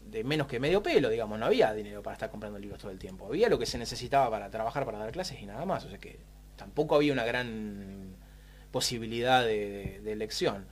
[0.08, 2.97] de menos que medio pelo, digamos, no había dinero para estar comprando libros todo el
[2.97, 3.28] tiempo.
[3.28, 5.86] Había lo que se necesitaba para trabajar, para dar clases y nada más.
[5.86, 6.17] O sea que
[6.60, 8.15] tampoco había una gran
[8.72, 10.65] posibilidad de, elección.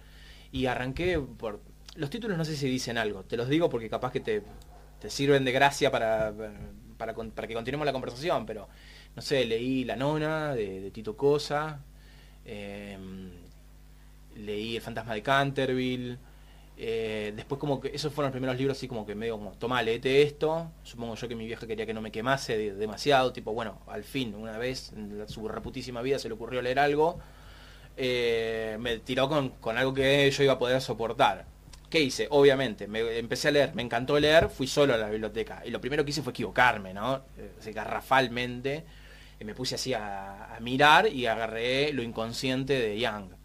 [0.51, 1.61] Y arranqué por...
[1.95, 4.43] Los títulos no sé si dicen algo, te los digo porque capaz que te,
[5.07, 6.33] sirven de gracia para,
[6.97, 7.13] para,
[7.47, 8.67] que continuemos la conversación, pero
[9.15, 11.79] no sé, leí La Nona de, Tito Cosa,
[12.45, 13.31] em,
[14.35, 16.19] leí El Fantasma de Canterville,
[16.79, 19.81] eh, después como que esos fueron los primeros libros así como que medio como, toma,
[19.81, 20.71] leete esto.
[20.83, 24.35] Supongo yo que mi vieja quería que no me quemase demasiado, tipo, bueno, al fin,
[24.35, 27.19] una vez en su reputísima vida se le ocurrió leer algo,
[27.97, 31.45] eh, me tiró con, algo que yo iba a poder soportar.
[31.89, 32.27] ¿Qué hice?
[32.29, 35.63] Obviamente, me empecé a leer, me encantó leer, fui solo a la biblioteca.
[35.65, 37.23] Y lo primero que hice fue equivocarme, ¿no?
[37.37, 38.85] Eh, garrafalmente.
[39.39, 43.36] me puse así a, a mirar y agarré lo inconsciente de Young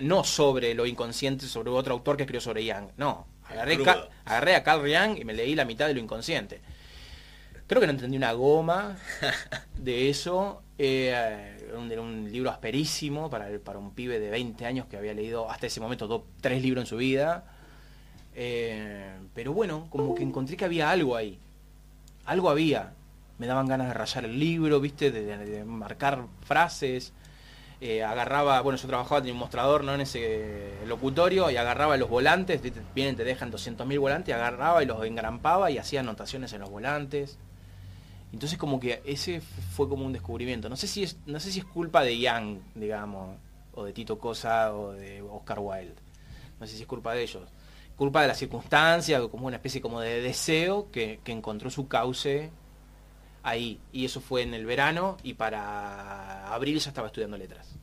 [0.00, 3.26] no sobre lo inconsciente, sobre otro autor que escribió sobre Young, no.
[4.24, 6.60] Agarré, a Carl Young y me leí la mitad de lo inconsciente.
[7.66, 8.96] Creo que no entendí una goma
[9.78, 10.62] de eso.
[10.78, 14.86] Eh, era un, era un libro asperísimo para, el- para un pibe de 20 años
[14.86, 17.44] que había leído hasta ese momento dos, tres libros en su vida.
[18.34, 21.38] Eh, pero bueno, como que encontré que había algo ahí.
[22.26, 22.92] Algo había.
[23.38, 25.10] Me daban ganas de rayar el libro, ¿viste?
[25.10, 27.12] De, de- de marcar frases.
[27.78, 29.94] Eh, agarraba, bueno, yo trabajaba, tenía un mostrador, ¿no?
[29.94, 32.62] En ese locutorio y agarraba los volantes,
[32.94, 37.38] vienen, te dejan 200.000 volantes, agarraba y los engrampaba y hacía anotaciones en los volantes.
[38.32, 40.68] Entonces como que ese fue como un descubrimiento.
[40.70, 43.36] No sé si es, no sé si es culpa de Young, digamos,
[43.74, 45.94] o de Tito Cosa o de Oscar Wilde.
[46.58, 47.42] No sé si es culpa de ellos.
[47.94, 52.50] Culpa de las circunstancias, como una especie como de deseo que, que encontró su cauce
[53.48, 53.80] ahí.
[53.92, 57.74] Y eso fue en el verano y para abril ya estaba estudiando letras.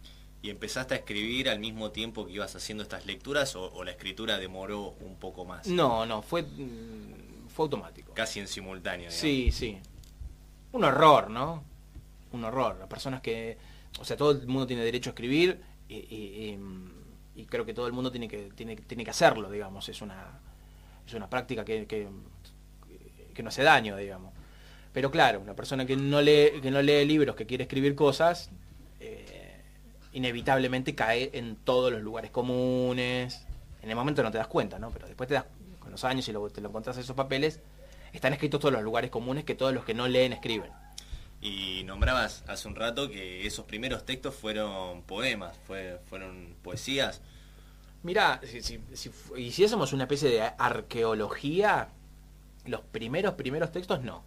[0.41, 3.91] ¿Y empezaste a escribir al mismo tiempo que ibas haciendo estas lecturas o, o la
[3.91, 5.67] escritura demoró un poco más?
[5.67, 8.13] No, no, fue, mm, fue automático.
[8.13, 9.10] Casi en simultáneo.
[9.10, 9.19] digamos.
[9.19, 9.78] Sí, sí.
[10.73, 11.63] Un horror, ¿no?
[12.34, 12.78] Un horror.
[12.78, 13.58] Las personas que...
[13.99, 17.73] O sea, todo el mundo tiene derecho a escribir y, y- y- y creo que
[17.73, 19.88] todo el mundo tiene que, tiene, tiene que hacerlo, digamos.
[19.88, 20.39] Es una,
[21.08, 22.10] es una práctica que, que,
[23.34, 24.32] que no hace daño, digamos.
[24.93, 28.51] Pero claro, una persona que no lee, que no lee libros, que quiere escribir cosas,
[28.99, 29.60] eh,
[30.13, 33.45] inevitablemente cae en todos los lugares comunes.
[33.82, 34.91] En el momento no te das cuenta, ¿no?
[34.91, 35.45] Pero después te das,
[35.79, 37.60] con los años y lo, te lo encontrás en esos papeles,
[38.13, 40.71] están escritos todos los lugares comunes que todos los que no leen escriben.
[41.41, 47.21] Y nombrabas hace un rato que esos primeros textos fueron poemas, fue, fueron poesías.
[48.03, 51.89] Mirá, si, si, si hiciésemos una especie de arqueología,
[52.65, 54.23] los primeros, primeros textos no.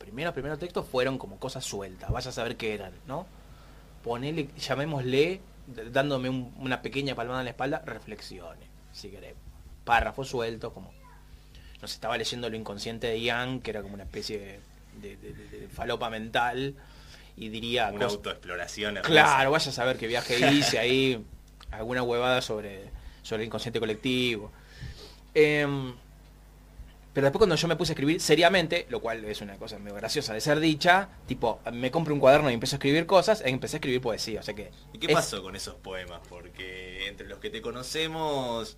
[0.00, 3.26] Primeros, primeros textos fueron como cosas sueltas, vaya a saber qué eran, ¿no?
[4.02, 5.40] Ponele, llamémosle,
[5.92, 9.34] dándome un- una pequeña palmada en la espalda, reflexiones, si querés.
[9.84, 10.92] Párrafos sueltos, como...
[11.82, 15.60] Nos estaba leyendo lo inconsciente de Ian, que era como una especie de, de- de-
[15.60, 16.74] de falopa mental,
[17.36, 17.90] y diría...
[17.92, 18.96] Una autoexploración.
[19.02, 21.24] Claro, vaya a saber qué viaje hice ahí,
[21.70, 22.84] alguna huevada sobre,
[23.22, 24.50] sobre el inconsciente colectivo.
[25.34, 25.94] Em,
[27.12, 29.96] pero después cuando yo me puse a escribir seriamente, lo cual es una cosa medio
[29.96, 33.76] graciosa de ser dicha, tipo, me compro un cuaderno y empiezo a escribir cosas, empecé
[33.76, 34.70] a escribir poesía, o sea que...
[34.92, 36.20] ¿Y qué es- pasó con esos poemas?
[36.28, 38.76] Porque entre los que te conocemos,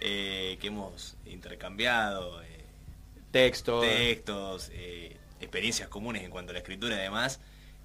[0.00, 2.64] eh, que hemos intercambiado eh,
[3.30, 3.80] Texto.
[3.80, 6.98] textos, eh, experiencias comunes en cuanto a la escritura y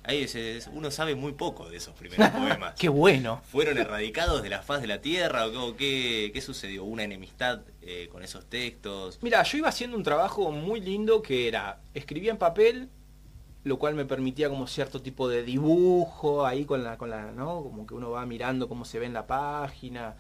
[0.08, 2.76] hay veces, uno sabe muy poco de esos primeros poemas.
[2.76, 3.42] Qué bueno.
[3.52, 6.84] ¿Fueron erradicados de la faz de la tierra o qué, qué sucedió?
[6.86, 9.20] ¿Una enemistad eh, con esos textos?
[9.22, 12.90] Mira, yo iba haciendo un trabajo muy lindo que era, escribía en papel,
[13.64, 17.62] lo cual me permitía como cierto tipo de dibujo ahí con la, con la, ¿no?
[17.64, 20.16] Como que uno va mirando cómo se ve en la página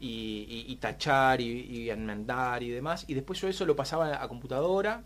[0.00, 3.04] y, y- y tachar y, y enmendar y demás.
[3.08, 5.02] Y después yo eso lo pasaba a computadora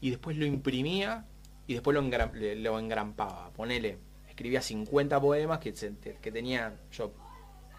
[0.00, 1.26] y después lo imprimía
[1.66, 3.50] y después lo, engra- lo engrampaba.
[3.50, 3.98] Ponele,
[4.28, 5.72] escribía 50 poemas que,
[6.20, 7.12] que tenía yo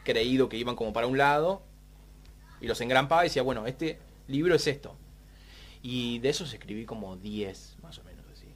[0.04, 1.62] creído que iban como para un lado
[2.62, 4.96] y los engrampaba y decía, bueno, este libro es esto.
[5.82, 8.48] Y de esos escribí como 10, más o menos así.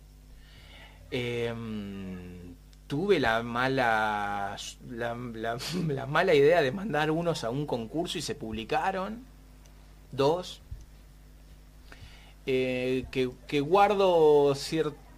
[1.12, 2.56] Em,
[2.88, 4.58] tuve la mala,
[4.90, 9.24] la, la- la mala idea de mandar unos a un concurso y se publicaron.
[10.12, 10.62] Dos.
[12.46, 14.56] Eh, que, que guardo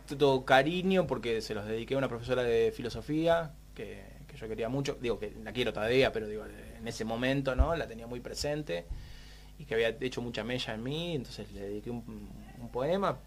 [0.07, 4.69] cierto cariño porque se los dediqué a una profesora de filosofía que, que yo quería
[4.69, 4.97] mucho.
[5.01, 8.85] Digo que la quiero todavía, pero digo, en ese momento no la tenía muy presente
[9.59, 13.17] y que había hecho mucha mella en mí, entonces le dediqué un, un poema.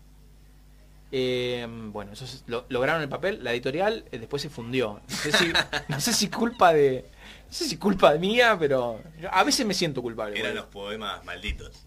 [1.12, 5.00] Eh, bueno, eso es- lo, lograron el papel, la editorial eh, después se fundió.
[5.08, 5.52] No sé si,
[5.88, 7.04] no sé si culpa de.
[7.46, 10.38] No sé si culpa mía, pero yo a veces me siento culpable.
[10.38, 11.86] Eran los poemas malditos.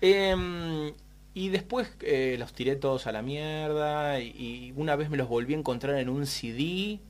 [0.00, 0.92] Em,
[1.34, 4.20] y después eh, los tiré todos a la mierda.
[4.20, 7.00] Y, y una vez me los volví a encontrar en un CD.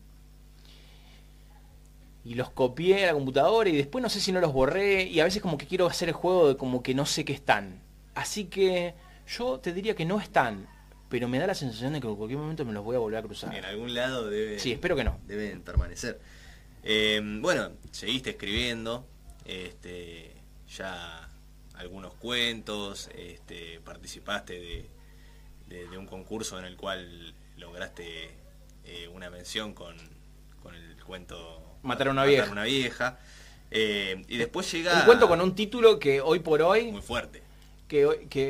[2.24, 3.68] Y los copié a la computadora.
[3.68, 5.04] Y después no sé si no los borré.
[5.04, 7.34] Y a veces como que quiero hacer el juego de como que no sé qué
[7.34, 7.82] están.
[8.14, 8.94] Así que
[9.28, 10.66] yo te diría que no están.
[11.10, 13.18] Pero me da la sensación de que en cualquier momento me los voy a volver
[13.18, 13.54] a cruzar.
[13.54, 15.18] En algún lado debe, Sí, espero que no.
[15.26, 16.18] deben permanecer.
[16.82, 19.06] Eh, bueno, seguiste escribiendo,
[19.44, 20.32] este,
[20.68, 21.23] ya
[21.74, 24.88] algunos cuentos, este, participaste de,
[25.68, 28.30] de- de un concurso en el cual lograste
[28.84, 29.96] eh, una mención con,
[30.62, 32.50] con el cuento Matar a una vieja.
[32.52, 33.18] una vieja.
[33.70, 35.00] Eh, y después llega...
[35.00, 37.42] Un cuento con un título que hoy por hoy Muy fuerte.
[37.88, 38.00] que,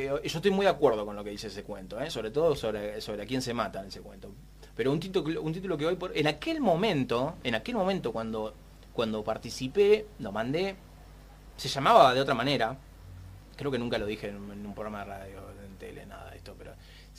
[0.06, 2.10] yo estoy muy de acuerdo con lo que dice ese cuento, ¿eh?
[2.10, 4.32] sobre todo sobre, sobre a quién se mata en ese cuento.
[4.76, 8.54] Pero un título, un título que hoy por en aquel momento, en aquel momento cuando
[8.92, 10.76] cuando participé, lo mandé,
[11.56, 12.76] se llamaba de otra manera.
[13.56, 16.54] Creo que nunca lo dije en, un- programa de radio, en tele, nada de esto,
[16.58, 16.72] pero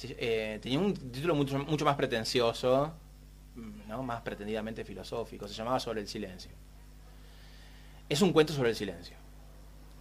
[0.04, 2.92] eh, tenía un título mucho, mucho más pretencioso,
[3.56, 4.04] mm, ¿no?
[4.04, 6.52] más pretendidamente filosófico, se llamaba Sobre el silencio.
[8.08, 9.16] Es un cuento sobre el silencio.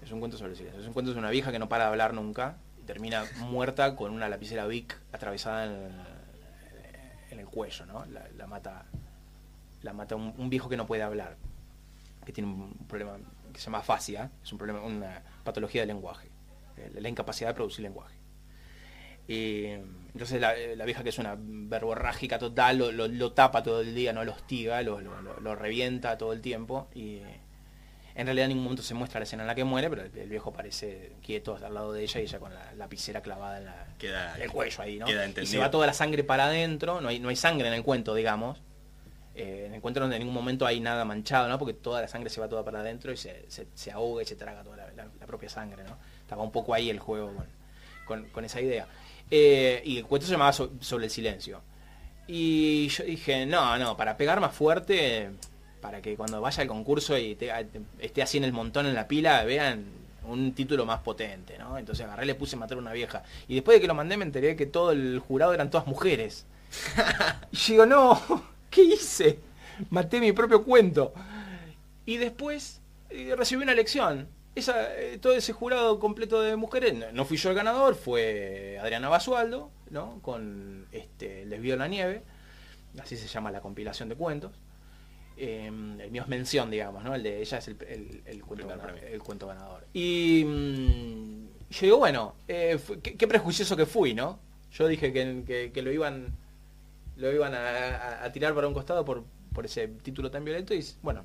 [0.03, 0.81] Es un cuento sobre el silencio.
[0.81, 3.97] Es un cuento de una vieja que no para de hablar nunca y termina muerta
[3.97, 8.05] con una lapicera Vic atravesada en el, cuello, ¿no?
[8.37, 8.85] La, mata,
[9.83, 11.37] la mata un, viejo que no puede hablar,
[12.27, 13.17] que tiene un problema
[13.55, 16.29] que se llama fascia, es un problema, una patología del lenguaje,
[16.77, 18.17] eh, la incapacidad de producir lenguaje.
[19.27, 19.65] Y
[20.13, 24.33] entonces la, vieja que es una verborrágica total lo, tapa todo el día, no lo
[24.33, 27.21] hostiga, lo, lo, revienta todo el tiempo y
[28.15, 30.29] en realidad en ningún momento se muestra la escena en la que muere, pero el,
[30.29, 34.37] viejo parece quieto al lado de ella y ella con la lapicera clavada en, la,
[34.37, 35.07] el cuello ahí, ¿no?
[35.09, 37.83] y se va toda la sangre para adentro, no hay, no hay sangre en el
[37.83, 38.61] cuento, digamos.
[39.35, 41.59] Eh, en el cuento donde en ningún momento hay nada manchado, ¿no?
[41.59, 44.37] Porque toda la sangre se va toda para adentro y se, se, ahoga y se
[44.37, 45.97] traga toda la, propia sangre, ¿no?
[46.21, 47.33] Estaba un poco ahí el juego
[48.05, 48.87] con, con, esa idea.
[49.31, 51.61] Eh, y el cuento se llamaba Sobre el silencio.
[52.29, 55.31] Y yo dije, no, no, para pegar más fuerte
[55.81, 57.37] para que cuando vaya al concurso y
[57.99, 59.85] esté así en el montón en la pila, vean
[60.27, 61.77] un título más potente, ¿no?
[61.77, 63.23] Entonces agarré, le puse matar a una vieja.
[63.49, 66.47] Y después de que lo mandé me enteré que todo el jurado eran todas mujeres.
[67.53, 68.19] y digo, no,
[68.75, 69.39] ¿qué hice?
[69.91, 71.15] Maté mi propio cuento.
[72.05, 74.29] Y después eh, recibí una lección.
[74.55, 79.09] Esa, eh, todo ese jurado completo de mujeres, no, fui yo el ganador, fue Adriana
[79.09, 80.21] Basualdo, ¿no?
[80.23, 82.23] Con este, El desvío de la nieve,
[83.01, 84.53] así se llama la compilación de cuentos.
[85.37, 87.15] Em, el mío es mención, digamos, ¿no?
[87.15, 88.69] El de ella es el, cuento,
[89.49, 94.39] ganador, Y mm, yo digo, bueno, eh, qué, prejuicioso que fui, ¿no?
[94.71, 96.37] Yo dije que, lo iban
[97.17, 101.25] lo iban a, tirar para un costado por, por ese título tan violento y bueno,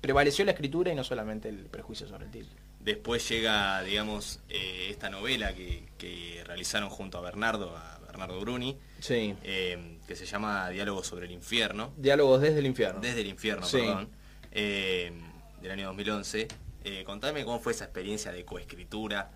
[0.00, 2.60] prevaleció la escritura y no solamente el prejuicio sobre el título.
[2.80, 8.78] Después llega, digamos, eh, esta novela que, que, realizaron junto a Bernardo, a Bernardo Bruni,
[9.00, 9.34] sí.
[9.42, 11.92] Eh, que se llama Diálogos sobre el infierno.
[11.96, 13.00] Diálogos desde el infierno.
[13.00, 14.08] Desde el infierno, perdón.
[14.50, 15.12] Eh,
[15.60, 16.48] del año 2011.
[16.82, 19.30] Eh, contame cómo fue esa experiencia de coescritura.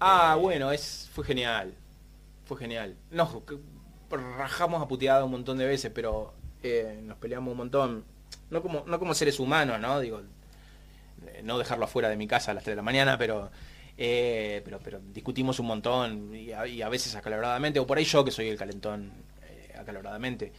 [0.00, 1.74] Ah, bueno, es, fue genial.
[2.46, 2.96] Fue genial.
[3.10, 3.44] No,
[4.10, 6.34] rajamos a puteada un montón de veces, pero
[7.02, 8.04] nos peleamos un montón.
[8.50, 10.00] No como, no como seres humanos, ¿no?
[10.00, 10.22] Digo,
[11.42, 13.50] no dejarlo afuera de mi casa a las 3 de la mañana, pero
[14.00, 18.30] eh, pero, pero discutimos un montón y a, veces acaloradamente, o por ahí yo que
[18.30, 19.10] soy el calentón
[19.42, 20.52] eh, acaloradamente.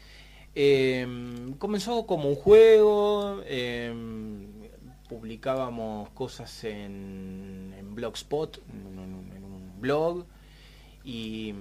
[0.53, 4.69] Em, comenzó como un juego, em,
[5.07, 10.25] publicábamos cosas en, Blogspot, en, un blog,
[11.05, 11.53] y,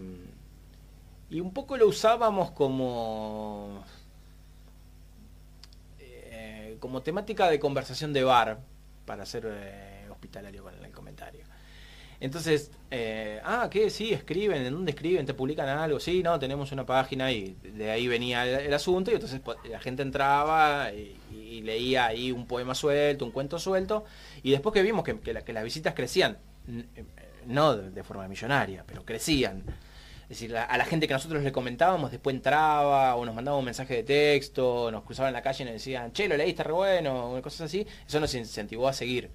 [1.31, 3.85] y un poco lo usábamos como,
[5.99, 8.61] eh, como temática de conversación de bar,
[9.05, 9.47] para ser
[10.11, 11.45] hospitalario con el comentario.
[12.21, 13.91] Entonces, eh, ah, ¿qué?
[13.91, 15.25] Sí, escriben, ¿en dónde escriben?
[15.25, 16.01] ¿Te publican algo?
[16.01, 20.03] Sí, no, tenemos una página y de ahí venía el, asunto y entonces la gente
[20.03, 21.17] entraba y,
[21.63, 24.05] leía ahí un poema suelto, un cuento suelto
[24.43, 27.05] y después que vimos que, las visitas crecían, eh,
[27.47, 29.63] no de, forma millonaria, pero crecían.
[30.29, 33.65] Es decir, a la gente que nosotros le comentábamos, después entraba o nos mandaba un
[33.65, 36.73] mensaje de texto, nos cruzaban en la calle y nos decían, che, lo leíste re
[36.73, 39.31] bueno, cosas así, eso nos incentivó a seguir.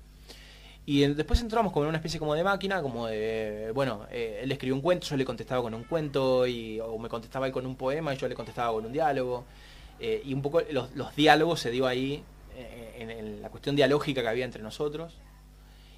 [0.85, 4.51] Y después entramos como en una especie como de máquina, como de, bueno, eh, él
[4.51, 7.65] escribió un cuento, yo le contestaba con un cuento, y, o me contestaba él con
[7.65, 9.45] un poema y yo le contestaba con un diálogo.
[9.99, 12.23] Eh, y un poco los, diálogos se dio ahí,
[12.55, 15.15] eh, en, la cuestión dialógica que había entre nosotros,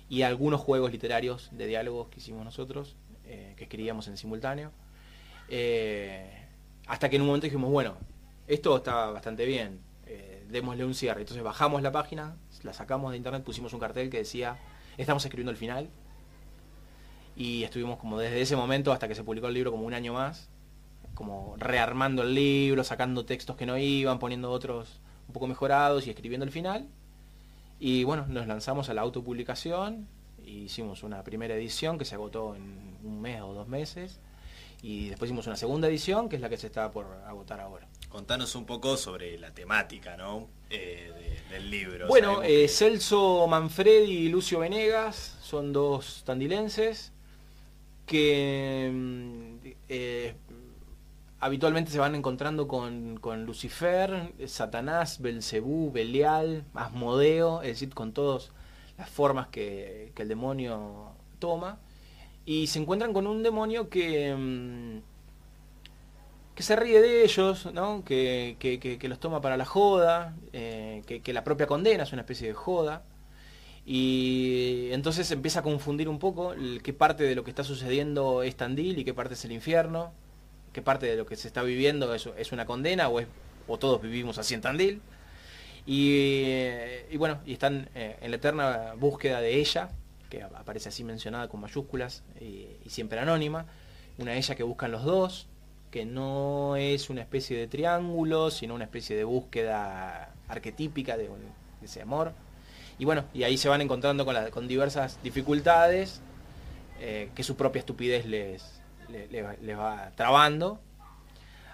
[0.08, 4.72] y algunos juegos literarios de diálogos que hicimos nosotros, que escribíamos en simultáneo.
[6.88, 7.96] Hasta que en un momento dijimos, bueno,
[8.48, 9.80] esto está bastante bien,
[10.50, 11.22] démosle un cierre.
[11.22, 14.58] Entonces bajamos la página, la sacamos de internet, pusimos un cartel que decía
[14.98, 15.90] Estamos escribiendo el final.
[17.36, 20.14] Y estuvimos como desde ese momento hasta que se publicó el libro como un año
[20.14, 20.50] más,
[21.14, 26.10] como rearmando el libro, sacando textos que no iban, poniendo otros un poco mejorados y
[26.10, 26.88] escribiendo el final.
[27.78, 30.08] Y bueno, nos lanzamos a la autopublicación,
[30.46, 34.22] hicimos una primera edición que se agotó en un mes o dos meses,
[34.86, 37.88] y después hicimos una segunda edición que es la que se está por agotar ahora.
[38.08, 40.48] Contanos un poco sobre la temática, ¿no?
[40.70, 42.08] Eh, del libro.
[42.08, 47.14] Bueno, eh, Celso Manfredi y Lucio Venegas son dos tandilenses
[48.06, 50.36] que mm, eh,
[51.40, 58.52] habitualmente se van encontrando con, Lucifer, Satanás, Belcebú, Belial, Asmodeo, es decir, con todas
[59.00, 61.80] las formas que, que el demonio toma.
[62.46, 65.00] Y se encuentran con un demonio que mm,
[66.56, 68.04] que se ríe de ellos, ¿no?
[68.06, 72.54] que, los toma para la joda, eh, que, la propia condena es una especie de
[72.54, 73.04] joda.
[73.86, 78.56] Y entonces empieza a confundir un poco qué parte de lo que está sucediendo es
[78.56, 80.12] Tandil y qué parte es el infierno,
[80.74, 83.22] qué parte de lo que se está viviendo es, es una condena o,
[83.68, 85.02] o todos vivimos así en Tandil.
[85.86, 89.90] Y, bueno, y están eh, en la eterna búsqueda de ella,
[90.30, 93.66] que aparece así mencionada con mayúsculas y, siempre anónima,
[94.18, 95.48] una ella que buscan los dos,
[95.92, 101.30] que no es una especie de triángulo, sino una especie de búsqueda arquetípica de,
[101.82, 102.34] ese amor.
[102.98, 106.22] Y bueno, y ahí se van encontrando con, con diversas dificultades
[107.00, 110.80] eh, que su propia estupidez les, les va trabando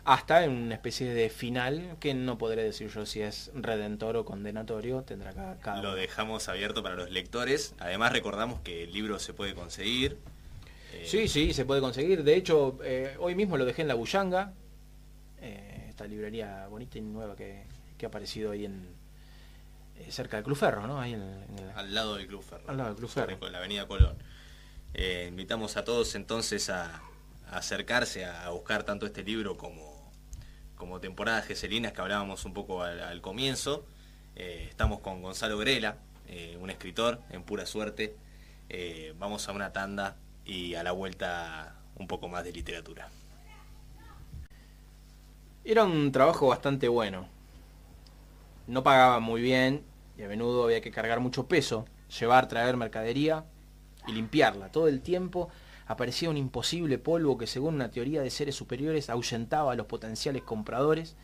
[0.04, 4.26] hasta en una especie de final que no podré decir yo si es redentor o
[4.26, 7.76] condenatorio, tendrá cada, Lo dejamos abierto para los lectores.
[7.80, 10.18] Además recordamos que el libro se puede conseguir.
[10.94, 12.24] Eh, sí, sí, se puede conseguir.
[12.24, 14.54] De hecho, eh, hoy mismo lo dejé en La Bullanga,
[15.40, 17.64] eh, esta librería bonita y nueva que,
[18.02, 18.90] ha aparecido ahí en
[20.10, 21.00] cerca del Club Ferro, ¿no?
[21.00, 21.16] Ahí
[21.76, 22.64] Al lado del Club Ferro.
[22.68, 23.38] Al lado del Club Ferro.
[23.46, 24.18] En la Avenida Colón.
[25.28, 27.04] invitamos a todos entonces a
[27.52, 29.91] acercarse a buscar tanto este libro como
[30.82, 33.86] como temporadas geselinas que hablábamos un poco al, comienzo.
[34.36, 38.16] Eh, estamos con Gonzalo Grela, eh, un escritor en pura suerte.
[38.68, 43.10] Eh, vamos a una tanda y a la vuelta un poco más de literatura.
[45.64, 47.28] Era un trabajo bastante bueno.
[48.66, 49.84] No pagaba muy bien
[50.18, 51.86] y a menudo había que cargar mucho peso,
[52.20, 53.46] llevar, traer mercadería
[54.08, 55.52] y limpiarla todo el tiempo
[55.92, 60.44] aparecía un imposible polvo que según una teoría de seres superiores ahuyentaba a los potenciales
[60.44, 61.18] compradores,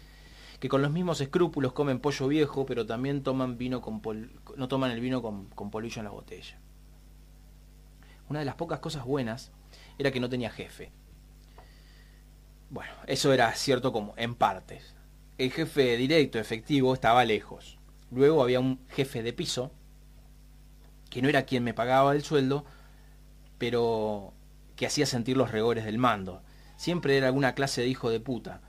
[0.60, 4.02] que con los mismos escrúpulos comen pollo viejo, pero también toman vino con
[4.56, 6.60] no toman el vino con, con en la botella.
[8.30, 9.52] Una de las pocas cosas buenas
[9.98, 10.92] era que no tenía jefe.
[12.70, 14.96] Bueno, eso era cierto como en partes.
[15.38, 17.78] El jefe directo, efectivo, estaba lejos.
[18.12, 19.72] Luego había un jefe de piso,
[21.10, 22.66] que no era quien me pagaba el sueldo,
[23.58, 24.34] pero
[24.78, 26.42] que hacía sentir los regores del mando.
[26.78, 28.62] Siempre era alguna clase de hijo de puta.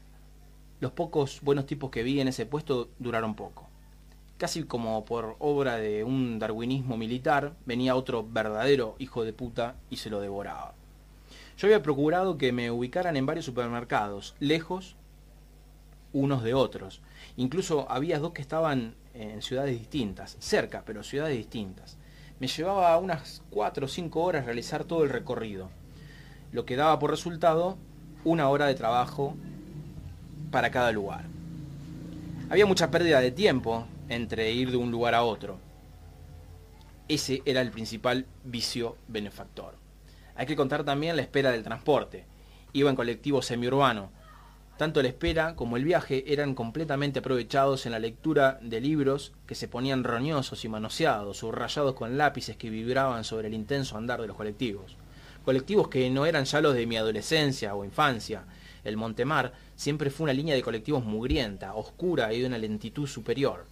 [0.81, 3.69] Los pocos buenos tipos que vi en ese puesto duraron poco.
[4.39, 9.97] Casi como por obra de un darwinismo militar, venía otro verdadero hijo de puta y
[9.97, 10.75] se lo devoraba.
[11.59, 14.97] Yo había procurado que me ubicaran en varios supermercados, lejos
[16.15, 17.03] unos de otros.
[17.37, 21.99] Incluso había dos que estaban en ciudades distintas, cerca, pero ciudades distintas.
[22.41, 25.69] Me llevaba unas cuatro o cinco horas realizar todo el recorrido
[26.53, 27.77] lo que daba por resultado
[28.25, 29.37] una hora de trabajo
[30.51, 31.25] para cada lugar.
[32.51, 35.59] Había mucha pérdida de tiempo entre ir de un lugar a otro.
[37.09, 39.75] Ese era el principal vicio benefactor.
[40.35, 42.25] Hay que contar también la espera del transporte.
[42.73, 44.11] Iba en colectivo semiurbano.
[44.77, 49.57] Tanto la espera como el viaje eran completamente aprovechados en la lectura de libros que
[49.57, 54.29] se ponían roñosos y manoseados, subrayados con lápices que vibraban sobre el intenso andar de
[54.29, 54.97] los colectivos
[55.49, 58.45] colectivos que no eran ya los de mi adolescencia o infancia.
[58.85, 63.65] El Montemar siempre fue una línea de colectivos mugrienta, oscura y de una lentitud superior,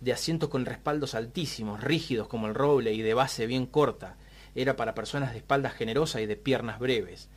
[0.00, 4.16] de asientos con respaldos altísimos, rígidos como el roble y de base bien corta.
[4.54, 7.28] Era para personas de espaldas generosas y de piernas breves.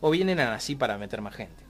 [0.00, 1.62] O bien eran así para meter más gente.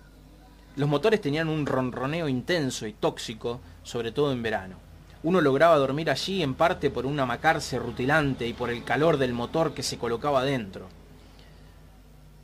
[0.77, 4.77] Los motores tenían un ronroneo intenso y tóxico, sobre todo en verano.
[5.23, 9.35] Uno lograba dormir allí en parte por un amacarse rutilante y por el calor del
[9.35, 10.89] motor que se colocaba dentro.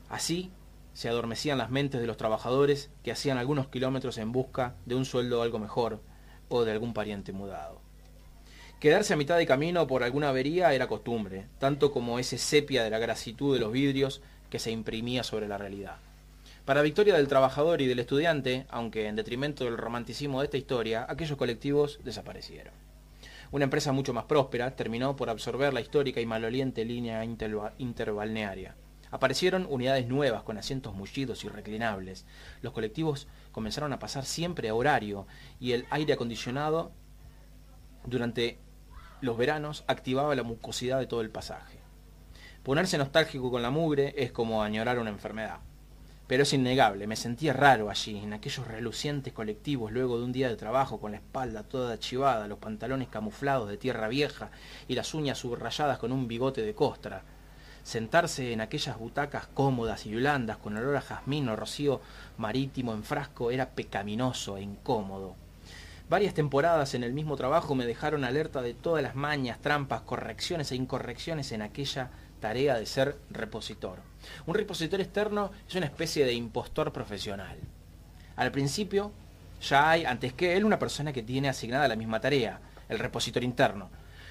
[0.08, 0.50] Así
[0.94, 5.04] se adormecían las mentes de los trabajadores que hacían algunos kilómetros en busca de un
[5.04, 6.00] sueldo algo mejor
[6.48, 7.80] o de algún pariente mudado.
[8.80, 12.90] Quedarse a mitad de camino por alguna avería era costumbre, tanto como ese sepia de
[12.90, 15.96] la grasitud de los vidrios que se imprimía sobre la realidad.
[16.64, 21.06] Para victoria del trabajador y del estudiante, aunque en detrimento del romanticismo de esta historia,
[21.08, 22.74] aquellos colectivos desaparecieron.
[23.50, 28.74] Una empresa mucho más próspera terminó por absorber la histórica y maloliente línea interbalnearia.
[29.16, 32.26] Aparecieron unidades nuevas con asientos mullidos y reclinables.
[32.60, 35.26] Los colectivos comenzaron a pasar siempre a horario
[35.58, 36.92] y el aire acondicionado
[38.04, 38.58] durante
[39.22, 41.78] los veranos activaba la mucosidad de todo el pasaje.
[42.62, 45.60] Ponerse nostálgico con la mugre es como añorar una enfermedad.
[46.26, 50.50] Pero es innegable, me sentía raro allí, en aquellos relucientes colectivos luego de un día
[50.50, 54.50] de trabajo con la espalda toda chivada, los pantalones camuflados de tierra vieja
[54.88, 57.24] y las uñas subrayadas con un bigote de costra
[57.86, 62.00] sentarse en aquellas butacas cómodas y blandas con olor a jazmín o rocío
[62.36, 65.36] marítimo en frasco era pecaminoso e incómodo.
[66.10, 70.72] Varias temporadas en el mismo trabajo me dejaron alerta de todas las mañas, trampas, correcciones
[70.72, 72.10] e incorrecciones en aquella
[72.40, 74.00] tarea de ser repositor.
[74.46, 77.56] Un repositor externo es una especie de impostor profesional.
[78.34, 79.12] Al principio
[79.62, 82.58] ya hay antes que él una persona que tiene asignada la misma tarea,
[82.88, 83.90] el repositor interno,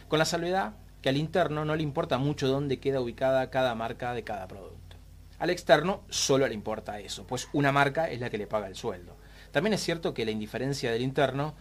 [0.09, 0.73] con la salvedad
[1.05, 4.97] que al interno no le importa mucho dónde queda ubicada cada marca de cada producto.
[5.37, 8.75] Al externo solo le importa eso, pues una marca es la que le paga el
[8.75, 9.15] sueldo.
[9.51, 11.53] También es cierto que la indiferencia del interno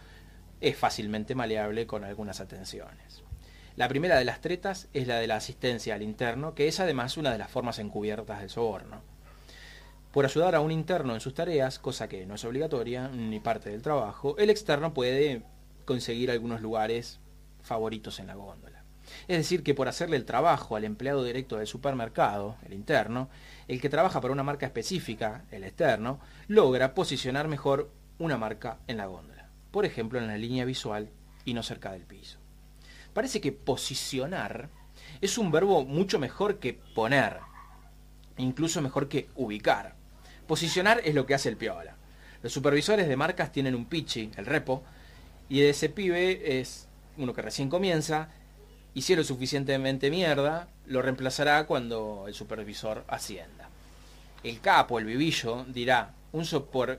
[0.61, 3.21] es fácilmente maleable con algunas atenciones.
[3.75, 7.15] La primera de las tretas es la de la asistencia al interno, que es además
[7.15, 9.03] una de las formas encubiertas del soborno.
[10.11, 13.69] Por ayudar a un interno en sus tareas, cosa que no es obligatoria ni parte
[13.69, 15.43] del trabajo, el externo puede
[15.85, 17.19] conseguir algunos lugares
[17.61, 18.74] favoritos en la góndola.
[19.27, 23.29] Es decir, que por hacerle el trabajo al empleado directo del supermercado, el interno,
[23.67, 28.97] el que trabaja para una marca específica, el externo, logra posicionar mejor una marca en
[28.97, 29.49] la góndola.
[29.71, 31.09] Por ejemplo, en la línea visual
[31.43, 32.39] y no cerca del piso.
[33.13, 34.69] Parece que posicionar
[35.21, 37.39] es un verbo mucho mejor que poner,
[38.37, 39.95] incluso mejor que ubicar.
[40.47, 41.95] Posicionar es lo que hace el piola.
[42.41, 44.83] Los supervisores de marcas tienen un pichi, el repo,
[45.49, 46.87] y ese pibe es
[47.17, 48.29] uno que recién comienza,
[49.01, 53.69] si lo suficientemente mierda, lo reemplazará cuando el supervisor ascienda.
[54.43, 56.45] El capo, el vivillo, dirá, un,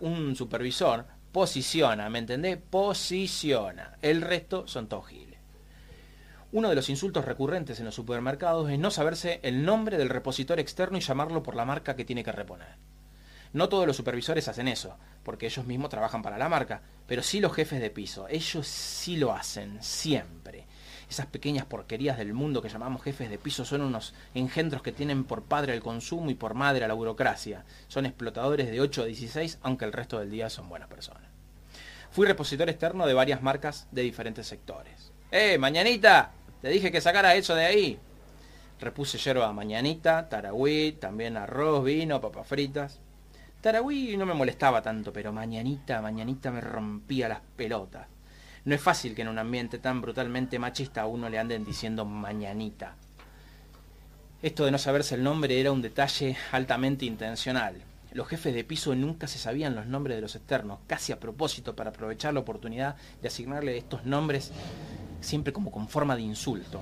[0.01, 2.59] un supervisor posiciona, ¿me entendés?
[2.71, 3.97] Posiciona.
[4.03, 5.07] El resto son todos.
[6.53, 10.61] Uno de los insultos recurrentes en los supermercados es no saberse el nombre del repositor
[10.61, 12.77] externo y llamarlo por la marca que tiene que reponer.
[13.53, 17.41] No todos los supervisores hacen eso, porque ellos mismos trabajan para la marca, pero sí
[17.41, 20.66] los jefes de piso, ellos sí lo hacen, siempre.
[21.09, 25.25] Esas pequeñas porquerías del mundo que llamamos jefes de piso son unos engendros que tienen
[25.25, 27.65] por padre el consumo y por madre a la burocracia.
[27.89, 31.23] Son explotadores de 8 a 16, aunque el resto del día son buenas personas.
[32.11, 35.13] Fui repositor externo de varias marcas de diferentes sectores.
[35.31, 36.33] ¡Eh, mañanita!
[36.63, 37.99] Te dije que sacara eso de ahí.
[38.81, 43.01] Repuse yerba mañanita, taragüí, también arroz, vino, papas fritas.
[43.61, 48.07] Tarahui no me molestaba tanto, pero mañanita, mañanita me rompía las pelotas.
[48.67, 52.05] No es fácil que en un ambiente tan brutalmente machista a uno le anden diciendo
[52.05, 52.97] mañanita.
[54.43, 57.77] Esto de no saberse el nombre era un detalle altamente intencional.
[58.13, 61.77] Los jefes de piso nunca se sabían los nombres de los externos, casi a propósito
[61.77, 64.51] para aprovechar la oportunidad de asignarle estos nombres
[65.21, 66.81] siempre como con forma de insulto.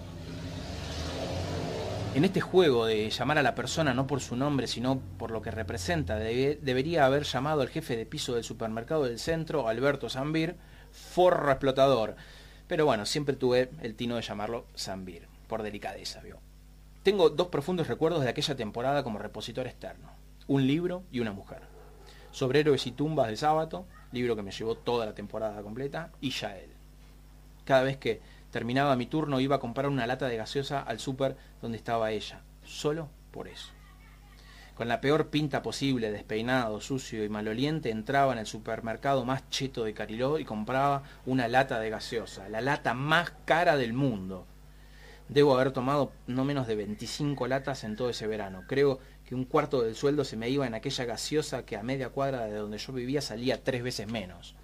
[2.14, 5.42] En este juego de llamar a la persona no por su nombre, sino por lo
[5.42, 10.56] que representa, debería haber llamado al jefe de piso del supermercado del centro, Alberto Zambir,
[10.94, 12.16] forro explotador.
[12.66, 16.38] Pero bueno, siempre tuve el tino de llamarlo Zambir, por delicadeza, vio.
[17.02, 20.10] Tengo dos profundos recuerdos de aquella temporada como repositor externo.
[20.46, 21.60] Un libro y una mujer.
[22.30, 26.30] Sobre héroes y tumbas de sábado, libro que me llevó toda la temporada completa, y
[26.30, 26.70] Yael.
[27.64, 28.20] Cada vez que
[28.54, 32.40] Terminaba mi turno, iba a comprar una lata de gaseosa al súper donde estaba ella,
[32.62, 33.73] solo por eso.
[34.74, 39.84] Con la peor pinta posible, despeinado, sucio y maloliente, entraba en el supermercado más cheto
[39.84, 44.46] de Cariló y compraba una lata de gaseosa, la lata más cara del mundo.
[45.28, 48.64] Debo haber tomado no menos de 25 latas en todo ese verano.
[48.66, 52.08] Creo que un cuarto del sueldo se me iba en aquella gaseosa que a media
[52.08, 54.56] cuadra de donde yo vivía salía tres veces menos.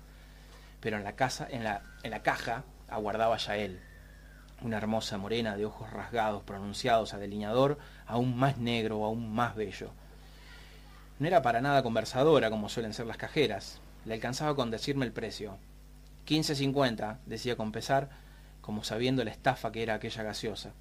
[0.81, 3.81] Pero en la casa, en la, en la caja, aguardaba ya él,
[4.63, 9.91] una hermosa morena de ojos rasgados pronunciados a delineador, aún más negro, aún más bello.
[11.19, 15.13] No era para nada conversadora como suelen ser las cajeras, le alcanzaba con decirme el
[15.13, 15.59] precio.
[16.27, 18.11] 15.50, decía con pesar,
[18.61, 20.73] como sabiendo la estafa que era aquella gaseosa.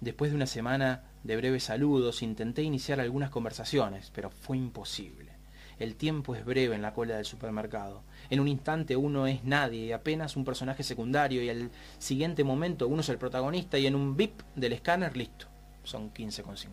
[0.00, 5.30] Después de una semana de breves saludos intenté iniciar algunas conversaciones, pero fue imposible.
[5.78, 8.02] El tiempo es breve en la cola del supermercado.
[8.32, 13.02] En un instante uno es nadie, apenas un personaje secundario, y al siguiente momento uno
[13.02, 15.48] es el protagonista, y en un bip del escáner, listo,
[15.84, 16.68] son 15,50.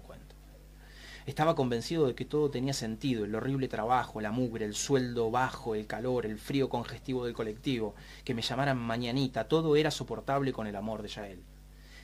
[1.25, 5.75] Estaba convencido de que todo tenía sentido, el horrible trabajo, la mugre, el sueldo bajo,
[5.75, 7.93] el calor, el frío congestivo del colectivo,
[8.23, 11.43] que me llamaran mañanita, todo era soportable con el amor de Yael.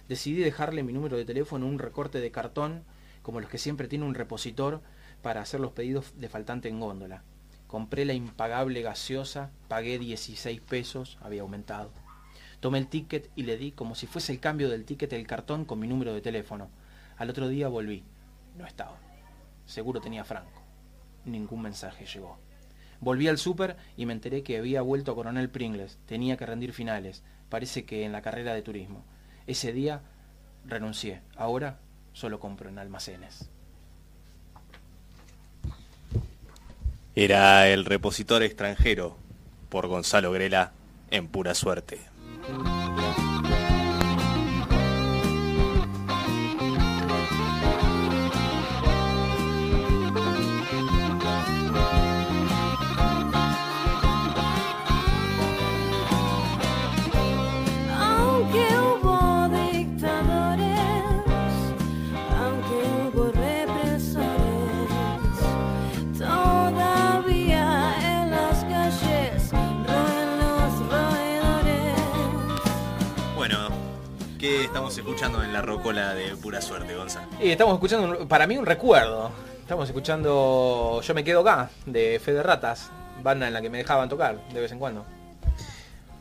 [0.10, 2.84] Decidí dejarle mi número de teléfono en un recorte de cartón,
[3.22, 4.82] como los que siempre tiene un repositor,
[5.22, 7.24] para hacer los pedidos de faltante en góndola.
[7.76, 11.92] Compré la impagable gaseosa, pagué 16 pesos, había aumentado.
[12.62, 15.66] Tomé el ticket y le di como si fuese el cambio del ticket el cartón
[15.66, 16.70] con mi número de teléfono.
[17.18, 18.06] Al otro día volví.
[18.58, 18.98] No estaba.
[19.66, 20.62] Seguro tenía Franco.
[21.26, 22.38] Ningún mensaje llegó.
[23.02, 25.98] Volví al súper y me enteré que había vuelto a Coronel Pringles.
[26.06, 27.24] Tenía que rendir finales.
[27.50, 29.04] Parece que en la carrera de turismo.
[29.48, 30.02] Ese día
[30.64, 31.24] renuncié.
[31.36, 31.80] Ahora
[32.14, 33.50] solo compro en almacenes.
[37.16, 39.16] Era el repositor extranjero
[39.70, 40.74] por Gonzalo Grela
[41.12, 42.02] en pura suerte.
[74.48, 77.24] Estamos escuchando en la rocola de pura suerte, Gonza?
[77.42, 79.32] Y estamos escuchando, para mí, un recuerdo.
[79.62, 82.92] Estamos escuchando Yo me quedo acá, de Fede Ratas,
[83.24, 85.06] banda en la que me dejaban tocar de vez en cuando.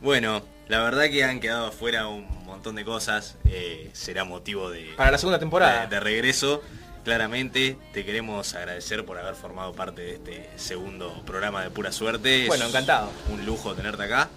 [0.01, 3.35] Bueno, la verdad que han quedado afuera un montón de cosas.
[3.45, 5.81] eh, será motivo de, Para la segunda temporada.
[5.81, 6.61] de, de regreso.
[7.03, 12.45] Claramente te queremos agradecer por haber formado parte de este segundo programa de pura suerte.
[12.47, 13.11] Bueno, encantado.
[13.31, 14.27] Un lujo tenerte acá.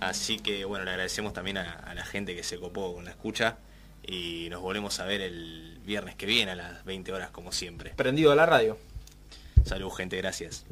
[0.00, 3.10] Así que bueno, le agradecemos también a, a la gente que se copó con la
[3.10, 3.58] escucha.
[4.02, 7.92] Y nos volvemos a ver el viernes que viene a las 20 horas como siempre.
[7.96, 8.78] Prendido a la radio.
[9.64, 10.64] Salud gente, gracias.